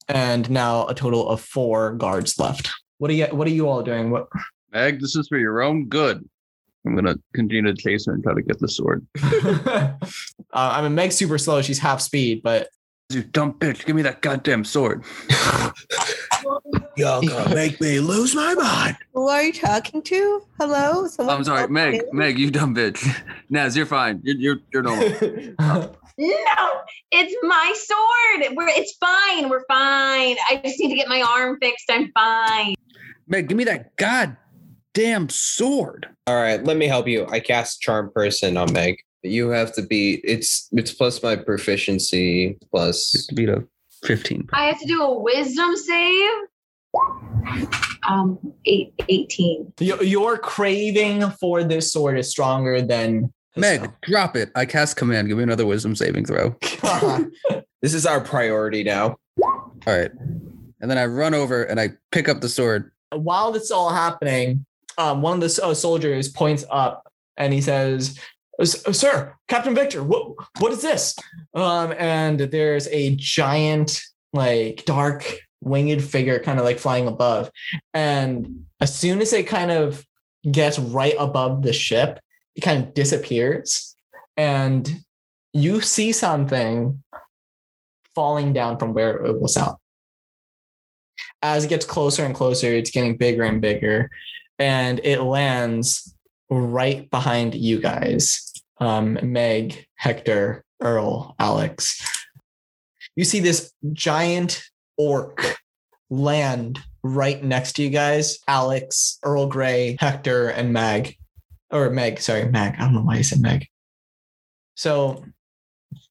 [0.08, 3.82] and now a total of four guards left what are you what are you all
[3.82, 4.28] doing what
[4.72, 6.28] Meg, this is for your own good.
[6.86, 9.06] I'm gonna continue to chase her and try to get the sword.
[9.22, 9.96] uh,
[10.52, 12.68] i mean meg's super slow she's half speed but
[13.10, 13.84] You dumb bitch!
[13.84, 15.02] Give me that goddamn sword.
[16.96, 18.96] Y'all gonna make me lose my mind.
[19.14, 20.42] Who are you talking to?
[20.60, 21.08] Hello?
[21.08, 21.92] Someone I'm sorry, Meg.
[21.94, 22.02] me?
[22.12, 23.02] Meg, you dumb bitch.
[23.50, 24.20] Naz, you're fine.
[24.22, 25.08] You're you're, you're normal.
[26.18, 26.70] No,
[27.10, 28.56] it's my sword.
[28.56, 29.48] We're it's fine.
[29.48, 30.36] We're fine.
[30.48, 31.90] I just need to get my arm fixed.
[31.90, 32.74] I'm fine.
[33.26, 33.96] Meg, give me that
[34.94, 36.08] goddamn sword.
[36.26, 37.26] All right, let me help you.
[37.28, 38.98] I cast charm person on Meg.
[39.22, 43.64] You have to beat it's it's plus my proficiency plus To beat a
[44.04, 44.48] 15.
[44.52, 46.30] I have to do a wisdom save.
[48.08, 49.72] Um, eight, 18.
[49.80, 54.50] Your- your craving for this sword is stronger than Meg, drop it.
[54.54, 55.28] I cast command.
[55.28, 56.56] Give me another wisdom saving throw.
[57.82, 59.16] This is our priority now.
[59.42, 60.10] All right.
[60.82, 62.90] And then I run over and I pick up the sword.
[63.10, 64.66] while this is all happening,
[64.98, 68.18] um, one of the uh, soldiers points up and he says,
[68.58, 71.16] uh, "Sir, Captain Victor, what what is this?"
[71.54, 74.00] Um, and there's a giant,
[74.32, 77.50] like dark winged figure, kind of like flying above.
[77.94, 80.04] And as soon as it kind of
[80.50, 82.20] gets right above the ship,
[82.54, 83.96] it kind of disappears,
[84.36, 85.02] and
[85.52, 87.02] you see something
[88.14, 89.78] falling down from where it was out.
[91.42, 94.10] As it gets closer and closer, it's getting bigger and bigger,
[94.60, 96.14] and it lands
[96.50, 98.52] right behind you guys.
[98.78, 102.00] Um, Meg, Hector, Earl, Alex.
[103.16, 104.62] You see this giant
[104.96, 105.56] orc
[106.10, 108.38] land right next to you guys.
[108.46, 111.16] Alex, Earl Grey, Hector, and Mag.
[111.70, 112.74] Or Meg, sorry, Mag.
[112.78, 113.66] I don't know why I said Meg.
[114.74, 115.24] So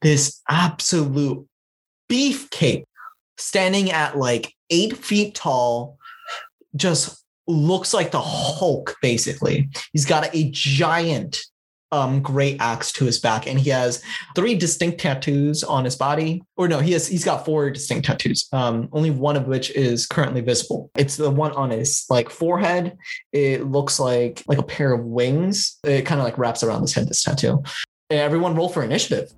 [0.02, 1.48] this absolute
[2.10, 2.86] beefcake
[3.38, 5.98] standing at like eight feet tall,
[6.76, 9.70] just looks like the Hulk, basically.
[9.92, 11.40] He's got a giant
[11.92, 14.04] um great axe to his back and he has
[14.36, 16.44] three distinct tattoos on his body.
[16.56, 20.06] Or no he has he's got four distinct tattoos um only one of which is
[20.06, 20.92] currently visible.
[20.96, 22.96] It's the one on his like forehead.
[23.32, 25.80] It looks like like a pair of wings.
[25.84, 27.64] It kind of like wraps around his head this tattoo.
[28.12, 29.32] And everyone roll for initiative.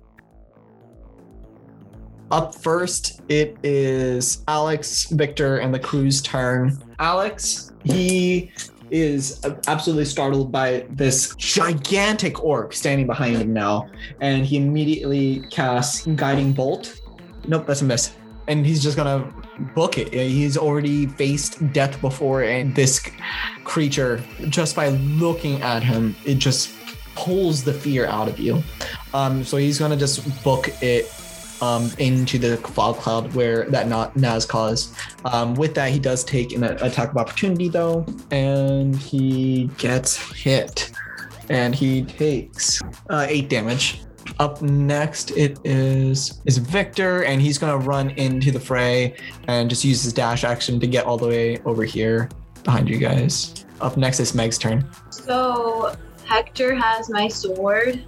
[2.30, 6.82] Up first, it is Alex, Victor, and the crew's turn.
[6.98, 8.52] Alex, he
[8.90, 13.88] is absolutely startled by this gigantic orc standing behind him now,
[14.20, 17.00] and he immediately casts Guiding Bolt.
[17.48, 18.12] Nope, that's a miss.
[18.48, 19.32] And he's just gonna
[19.74, 20.12] book it.
[20.12, 23.00] He's already faced death before, and this
[23.64, 26.74] creature, just by looking at him, it just
[27.14, 28.62] pulls the fear out of you.
[29.14, 31.10] Um, so he's gonna just book it
[31.62, 34.94] um, into the fog cloud where that not Naz caused.
[35.24, 40.90] Um, with that, he does take an attack of opportunity though, and he gets hit,
[41.48, 44.02] and he takes uh, eight damage.
[44.38, 49.84] Up next, it is is Victor, and he's gonna run into the fray and just
[49.84, 52.28] use his dash action to get all the way over here
[52.64, 53.64] behind you guys.
[53.80, 54.88] Up next is Meg's turn.
[55.10, 55.94] So
[56.24, 58.04] Hector has my sword.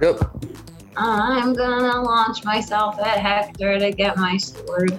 [0.00, 0.20] Yep.
[0.96, 4.92] I'm gonna launch myself at Hector to get my sword.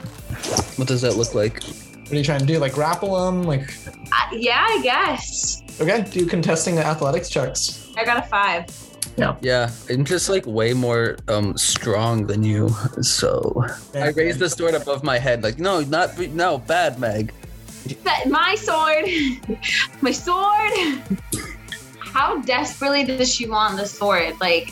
[0.77, 1.63] What does that look like?
[1.63, 2.59] What are you trying to do?
[2.59, 3.43] Like grapple him?
[3.43, 5.61] Like Uh, yeah, I guess.
[5.81, 7.91] okay, do contesting the athletics checks.
[7.97, 8.65] I got a five.
[9.41, 12.69] Yeah, I'm just like way more um strong than you.
[13.01, 17.33] So I raised the sword above my head, like no, not no, bad Meg.
[18.03, 19.05] That my sword,
[20.01, 21.01] my sword.
[21.99, 24.33] How desperately does she want the sword?
[24.41, 24.69] Like,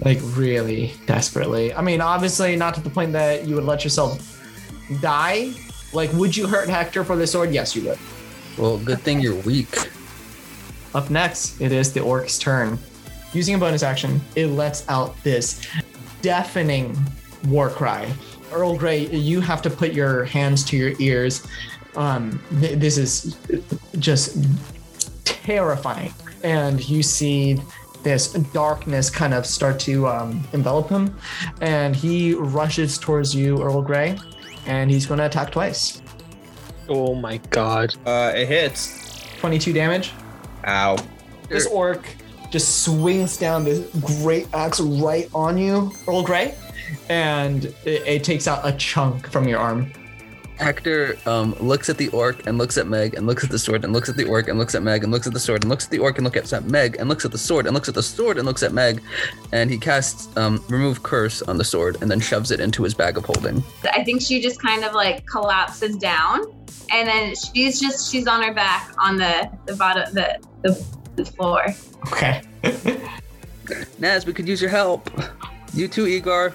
[0.00, 1.74] like really desperately.
[1.74, 4.40] I mean, obviously not to the point that you would let yourself
[5.00, 5.52] die.
[5.92, 7.52] Like, would you hurt Hector for the sword?
[7.52, 7.98] Yes, you would.
[8.56, 9.90] Well, good thing you're weak.
[10.94, 12.78] Up next, it is the orc's turn.
[13.32, 15.66] Using a bonus action, it lets out this
[16.22, 16.96] deafening
[17.46, 18.10] war cry.
[18.52, 21.46] Earl Grey, you have to put your hands to your ears.
[21.96, 23.36] Um, th- this is
[23.98, 24.44] just
[25.24, 26.12] terrifying.
[26.42, 27.60] And you see
[28.02, 31.16] this darkness kind of start to um, envelop him.
[31.60, 34.18] And he rushes towards you, Earl Grey,
[34.66, 36.02] and he's going to attack twice.
[36.88, 37.94] Oh my god.
[38.06, 39.24] Uh, it hits.
[39.40, 40.12] 22 damage.
[40.66, 40.96] Ow.
[41.48, 42.06] This orc
[42.50, 43.90] just swings down this
[44.22, 46.54] great axe right on you, Earl Grey,
[47.08, 49.92] and it, it takes out a chunk from your arm.
[50.58, 53.84] Hector um, looks at the orc and looks at Meg and looks at the sword
[53.84, 55.70] and looks at the orc and looks at Meg and looks at the sword and
[55.70, 57.88] looks at the orc and looks at Meg and looks at the sword and looks
[57.88, 59.00] at the sword and looks at Meg,
[59.52, 62.92] and he casts um, remove curse on the sword and then shoves it into his
[62.92, 63.62] bag of holding.
[63.92, 66.40] I think she just kind of like collapses down,
[66.90, 70.84] and then she's just she's on her back on the the bottom the the,
[71.16, 71.66] the floor.
[72.08, 72.42] Okay.
[73.98, 75.10] Naz, we could use your help.
[75.72, 76.52] You too, Igor.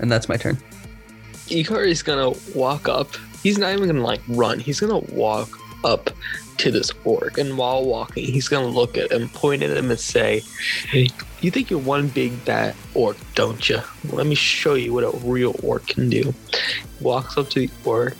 [0.00, 0.58] And that's my turn.
[1.48, 3.16] Igor is gonna walk up.
[3.42, 4.58] He's not even gonna like run.
[4.58, 6.10] He's gonna walk up
[6.56, 10.00] to this orc, and while walking, he's gonna look at him, point at him, and
[10.00, 10.42] say,
[10.88, 13.80] "Hey, you think you're one big bad orc, don't you?
[14.10, 16.34] Let me show you what a real orc can do."
[17.00, 18.16] Walks up to the orc,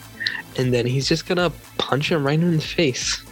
[0.57, 3.23] and then he's just gonna punch him right in the face.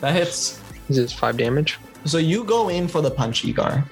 [0.00, 0.58] That hits.
[0.88, 1.78] This is five damage.
[2.06, 3.84] So you go in for the punch, Igar.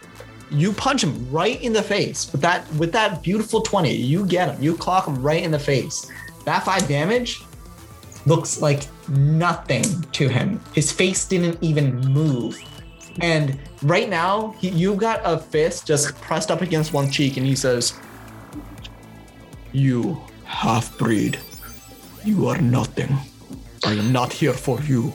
[0.51, 3.95] You punch him right in the face with that with that beautiful 20.
[3.95, 4.63] You get him.
[4.63, 6.11] You clock him right in the face.
[6.45, 7.43] That five damage
[8.27, 10.61] looks like nothing to him.
[10.75, 12.59] His face didn't even move.
[13.21, 17.45] And right now, he, you've got a fist just pressed up against one cheek, and
[17.45, 17.99] he says,
[19.73, 21.39] You half breed,
[22.25, 23.17] you are nothing.
[23.85, 25.13] I am not here for you.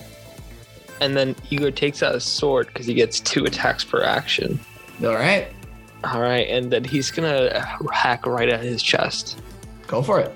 [1.01, 4.59] And then Igor takes out his sword because he gets two attacks per action.
[5.01, 5.47] All right,
[6.03, 7.59] All right, and then he's gonna
[7.91, 9.39] hack right at his chest.
[9.87, 10.31] go for it.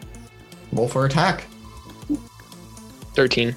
[0.71, 1.45] Roll for attack.
[3.13, 3.55] Thirteen.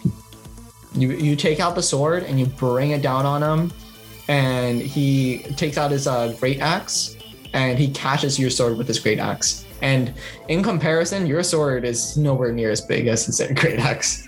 [0.94, 3.72] You you take out the sword and you bring it down on him,
[4.28, 7.16] and he takes out his uh, great axe,
[7.52, 10.12] and he catches your sword with his great axe, And
[10.48, 14.26] in comparison, your sword is nowhere near as big as his great axe.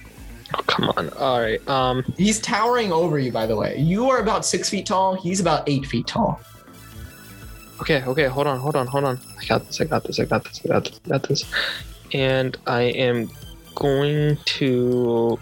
[0.55, 1.09] Oh, come on.
[1.14, 1.66] All right.
[1.68, 2.03] Um.
[2.16, 3.79] He's towering over you, by the way.
[3.79, 5.14] You are about six feet tall.
[5.14, 6.41] He's about eight feet tall.
[7.83, 8.05] Okay.
[8.05, 8.26] Okay.
[8.26, 8.61] Hold on.
[8.61, 8.87] Hold on.
[8.87, 9.20] Hold on.
[9.41, 9.80] I got this.
[9.80, 10.20] I got this.
[10.20, 10.61] I got this.
[10.64, 11.01] I got this.
[11.05, 11.45] I got this.
[12.12, 13.28] And I am
[13.74, 15.37] going to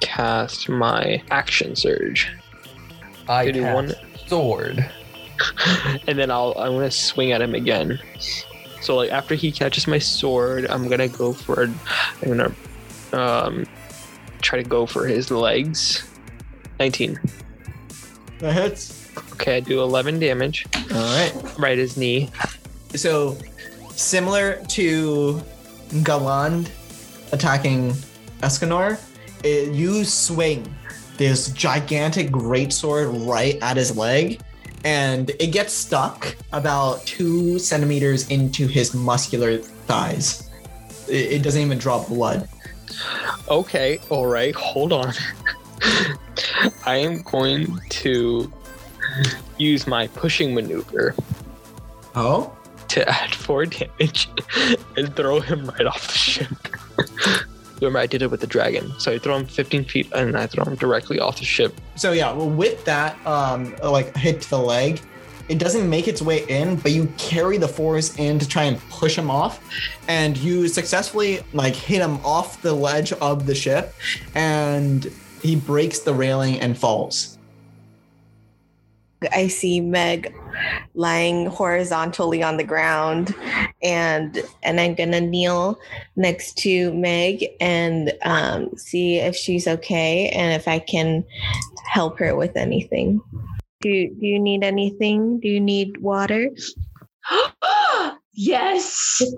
[0.00, 2.30] cast my action surge.
[3.28, 3.94] I Give me cast one-
[4.28, 4.90] sword.
[6.06, 7.98] and then I'll I'm gonna swing at him again.
[8.82, 11.74] So like after he catches my sword, I'm gonna go for I'm
[12.22, 12.52] gonna
[13.14, 13.64] um
[14.42, 16.06] try to go for his legs.
[16.78, 17.18] 19.
[18.40, 18.99] That hits.
[19.32, 21.58] Okay, I do 11 damage All right.
[21.58, 22.30] right his knee.
[22.94, 23.36] So,
[23.92, 25.40] similar to
[26.02, 26.70] Galand
[27.32, 27.92] attacking
[28.42, 29.00] Escanor,
[29.44, 30.74] it, you swing
[31.16, 34.40] this gigantic greatsword right at his leg,
[34.84, 40.48] and it gets stuck about two centimeters into his muscular thighs.
[41.08, 42.48] It, it doesn't even draw blood.
[43.48, 45.12] Okay, all right, hold on.
[46.86, 48.52] I am going to
[49.58, 51.14] use my pushing maneuver
[52.14, 52.52] Oh?
[52.88, 54.28] to add four damage
[54.96, 56.48] and throw him right off the ship.
[57.80, 58.92] Remember, I did it with the dragon.
[58.98, 61.80] So I throw him 15 feet and I throw him directly off the ship.
[61.96, 65.00] So yeah, well, with that, um, like hit to the leg,
[65.48, 68.78] it doesn't make its way in, but you carry the force in to try and
[68.88, 69.60] push him off,
[70.06, 73.92] and you successfully like hit him off the ledge of the ship,
[74.36, 75.10] and
[75.42, 77.36] he breaks the railing and falls.
[79.32, 80.34] I see Meg
[80.94, 83.34] lying horizontally on the ground,
[83.82, 85.78] and and I'm gonna kneel
[86.16, 91.24] next to Meg and um, see if she's okay and if I can
[91.86, 93.20] help her with anything.
[93.80, 95.40] Do Do you need anything?
[95.40, 96.50] Do you need water?
[98.32, 99.22] yes.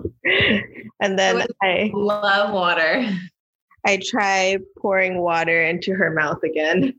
[1.01, 3.05] And then would- I Love water.
[3.85, 6.93] I try pouring water into her mouth again.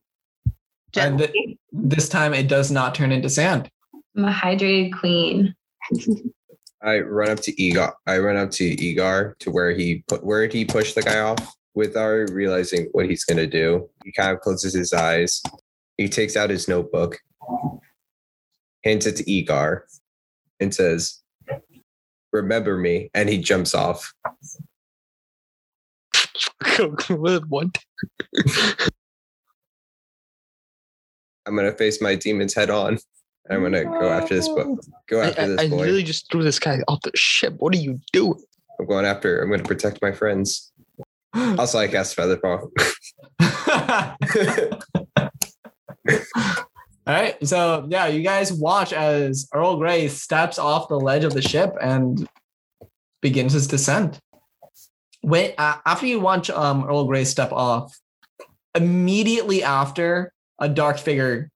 [0.97, 3.71] And th- this time, it does not turn into sand.
[4.17, 5.55] I'm a hydrated queen.
[6.83, 7.93] I run up to Egar.
[8.07, 11.55] I run up to Egar to where he put where he pushed the guy off.
[11.75, 15.43] Without realizing what he's gonna do, he kind of closes his eyes.
[15.97, 17.19] He takes out his notebook,
[18.85, 19.81] hands it to Egar,
[20.61, 21.23] and says,
[22.33, 24.13] "Remember me." And he jumps off.
[27.49, 27.79] what?
[31.47, 32.99] I'm gonna face my demons head on.
[33.51, 34.81] I'm gonna go after this book.
[35.09, 35.77] Go after I, this I boy.
[35.77, 37.55] literally just threw this guy off the ship.
[37.59, 38.43] What are you doing?
[38.79, 39.43] I'm going after.
[39.43, 40.71] I'm gonna protect my friends.
[41.59, 42.71] Also, I cast Featherfall.
[47.07, 51.35] All right, so yeah, you guys watch as Earl Grey steps off the ledge of
[51.35, 52.27] the ship and
[53.21, 54.21] begins his descent.
[55.23, 57.99] When uh, after you watch um, Earl Grey step off,
[58.75, 60.33] immediately after,
[60.65, 61.51] a dark figure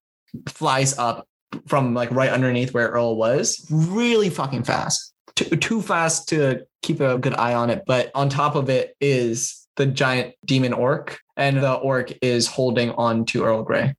[0.47, 1.27] flies up
[1.67, 6.99] from like right underneath where Earl was, really fucking fast, too, too fast to keep
[6.99, 7.83] a good eye on it.
[7.87, 12.91] But on top of it is the giant demon orc, and the orc is holding
[12.91, 13.95] on to Earl Grey.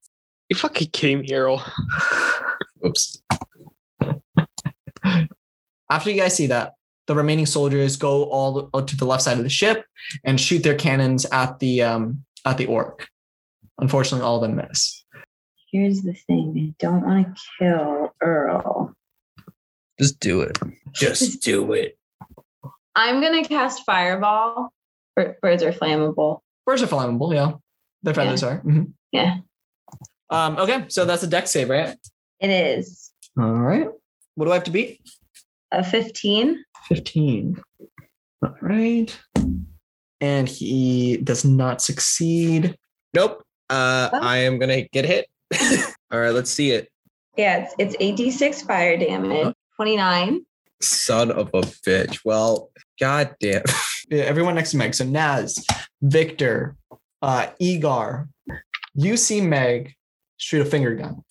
[0.49, 1.63] You fucking kidding me, Errol?
[2.87, 3.23] Oops.
[5.91, 6.75] After you guys see that,
[7.09, 9.85] the remaining soldiers go all to the left side of the ship
[10.23, 13.09] and shoot their cannons at the um, at the orc.
[13.81, 15.00] Unfortunately, all of them miss.
[15.73, 16.55] Here's the thing.
[16.57, 18.95] I don't want to kill Earl.
[19.99, 20.59] Just do it.
[20.93, 21.97] Just do it.
[22.97, 24.73] I'm gonna cast fireball.
[25.15, 26.41] Birds are flammable.
[26.67, 27.53] Birds are flammable, yeah.
[28.03, 28.61] Their feathers are.
[28.63, 28.93] Mhm.
[29.13, 29.39] Yeah,
[30.31, 31.97] Um, okay, so that's a Dex save, right?
[32.41, 33.89] it is All right.
[34.37, 35.01] What do I have to beat?
[35.73, 36.65] a 15.
[36.89, 37.63] 15.
[38.43, 39.17] All right.
[40.21, 42.77] And he does not succeed.
[43.15, 43.45] Nope.
[43.69, 44.19] Uh, Oh.
[44.21, 45.29] I am gonna get hit.
[46.13, 46.89] All right, let's see it.
[47.37, 49.55] Yeah, it's, it's 8d6 fire damage.
[49.77, 50.45] 29.
[50.83, 52.21] Son of a bitch.
[52.25, 53.63] Well, god damn.
[54.13, 54.93] Yeah, everyone next to Meg.
[54.93, 55.65] So Naz,
[56.03, 56.75] Victor,
[57.23, 58.27] uh, Egar,
[58.97, 59.95] you see Meg
[60.37, 61.23] shoot a finger gun.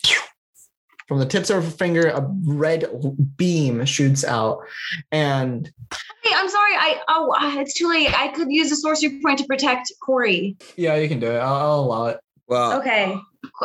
[1.06, 2.86] From the tips of her finger, a red
[3.36, 4.60] beam shoots out,
[5.12, 5.70] and
[6.22, 6.72] Hey, I'm sorry.
[6.72, 8.18] I oh, it's too late.
[8.18, 10.56] I could use a sorcery point to protect Corey.
[10.76, 11.38] yeah, you can do it.
[11.38, 12.20] I'll, I'll allow it.
[12.48, 13.14] Well, Okay,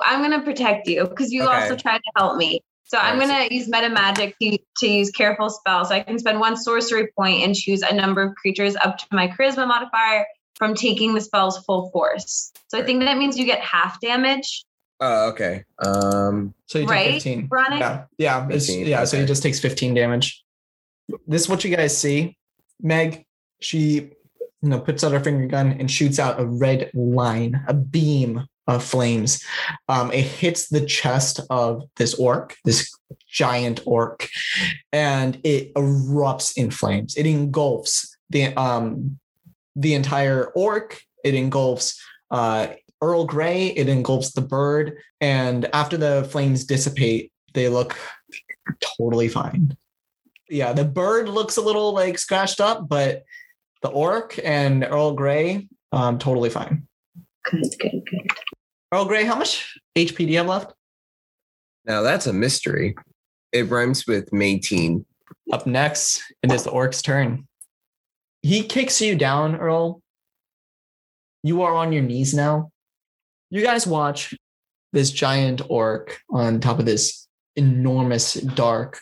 [0.03, 1.53] I'm gonna protect you because you Okay.
[1.53, 2.61] also tried to help me.
[2.83, 5.85] So I'm gonna use meta magic to, to use careful spell.
[5.85, 9.05] So I can spend one sorcery point and choose a number of creatures up to
[9.11, 10.25] my charisma modifier
[10.55, 12.51] from taking the spell's full force.
[12.67, 14.63] So I think that means you get half damage.
[15.01, 15.65] oh, okay.
[15.79, 17.47] Um, So you take Right, 15.
[17.49, 18.07] Veronica?
[18.17, 19.03] Yeah, yeah, 15, yeah.
[19.03, 20.43] So he just takes 15 damage.
[21.27, 22.37] This is what you guys see.
[22.81, 23.25] Meg,
[23.59, 24.11] she
[24.61, 28.47] you know puts out her finger gun and shoots out a red line, a beam
[28.67, 29.43] of flames.
[29.87, 32.91] Um, it hits the chest of this orc, this
[33.27, 34.27] giant orc,
[34.91, 37.15] and it erupts in flames.
[37.15, 39.19] It engulfs the um
[39.75, 40.99] the entire orc.
[41.23, 42.01] It engulfs
[42.31, 42.67] uh,
[43.01, 43.67] Earl Grey.
[43.67, 47.97] It engulfs the bird, and after the flames dissipate, they look
[48.97, 49.77] totally fine.
[50.49, 53.23] Yeah, the bird looks a little like scratched up, but
[53.81, 56.87] the orc and Earl Grey, um, totally fine.
[57.43, 58.31] Good, good, good.
[58.95, 60.73] Earl Grey, how much HP do you have left?
[61.83, 62.95] Now that's a mystery.
[63.51, 65.03] It rhymes with Mateen.
[65.51, 67.45] Up next, it is the orc's turn.
[68.41, 70.01] He kicks you down, Earl.
[71.43, 72.71] You are on your knees now.
[73.49, 74.33] You guys watch
[74.93, 77.27] this giant orc on top of this
[77.57, 79.01] enormous, dark,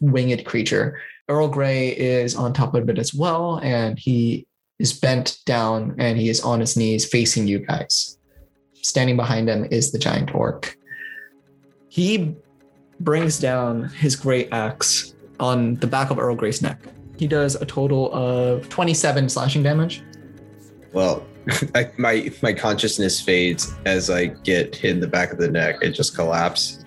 [0.00, 1.00] winged creature.
[1.28, 4.46] Earl Grey is on top of it as well, and he
[4.78, 8.17] is bent down and he is on his knees facing you guys.
[8.82, 10.76] Standing behind him is the giant orc.
[11.88, 12.34] He
[13.00, 16.80] brings down his great axe on the back of Earl Grey's neck.
[17.16, 20.02] He does a total of 27 slashing damage.
[20.92, 21.26] Well,
[21.74, 25.76] I, my my consciousness fades as I get hit in the back of the neck.
[25.82, 26.84] It just collapse.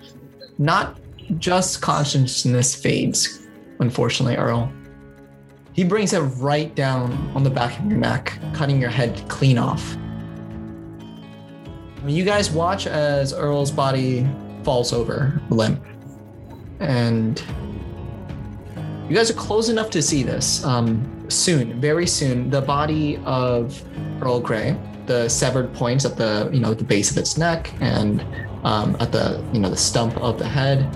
[0.58, 0.98] Not
[1.38, 3.46] just consciousness fades,
[3.80, 4.72] unfortunately, Earl.
[5.72, 9.58] He brings it right down on the back of your neck, cutting your head clean
[9.58, 9.96] off.
[12.06, 14.26] You guys watch as Earl's body
[14.64, 15.84] falls over, limp.
[16.80, 17.40] And
[19.08, 20.64] you guys are close enough to see this.
[20.64, 23.80] Um, soon, very soon, the body of
[24.20, 24.76] Earl Grey,
[25.06, 28.24] the severed points at the you know the base of its neck and
[28.64, 30.88] um, at the you know the stump of the head,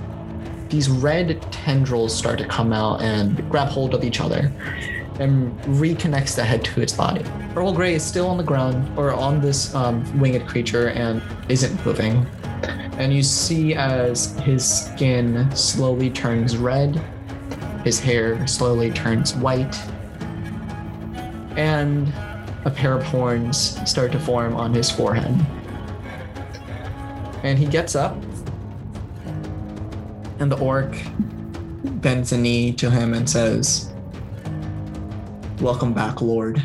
[0.70, 4.52] these red tendrils start to come out and grab hold of each other
[5.18, 7.24] and reconnects the head to its body.
[7.54, 11.84] Earl Grey is still on the ground or on this um, winged creature and isn't
[11.86, 12.26] moving.
[12.98, 17.02] And you see as his skin slowly turns red,
[17.84, 19.76] his hair slowly turns white,
[21.56, 22.12] and
[22.64, 25.34] a pair of horns start to form on his forehead.
[27.42, 28.16] And he gets up,
[30.38, 30.96] and the orc
[31.84, 33.92] bends a knee to him and says,
[35.60, 36.62] Welcome back, Lord.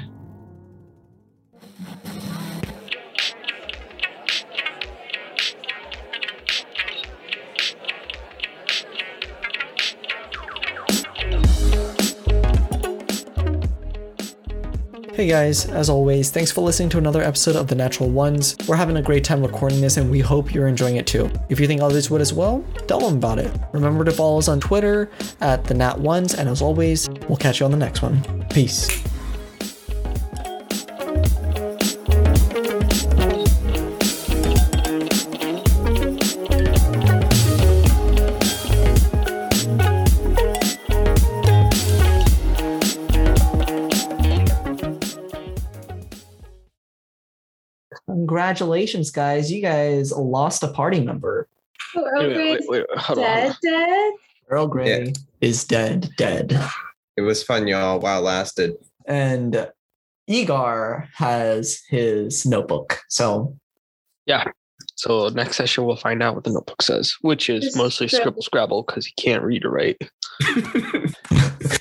[15.21, 18.55] Hey guys, as always, thanks for listening to another episode of The Natural Ones.
[18.67, 21.29] We're having a great time recording this and we hope you're enjoying it too.
[21.47, 23.55] If you think others would as well, tell them about it.
[23.71, 27.59] Remember to follow us on Twitter at The Nat Ones, and as always, we'll catch
[27.59, 28.47] you on the next one.
[28.49, 28.89] Peace.
[48.31, 49.51] Congratulations, guys.
[49.51, 51.49] You guys lost a party member.
[51.97, 53.25] Oh, Earl Wait, Grey's wait, wait, hold on.
[53.25, 54.13] dead, dead.
[54.47, 56.57] Earl Grey is dead, dead.
[57.17, 58.77] It was fun, y'all, while it lasted.
[59.05, 59.69] And
[60.29, 63.01] Egar has his notebook.
[63.09, 63.57] So
[64.25, 64.45] yeah.
[64.95, 68.41] So next session we'll find out what the notebook says, which is Just mostly scribble.
[68.41, 70.01] scribble scrabble because he can't read or write.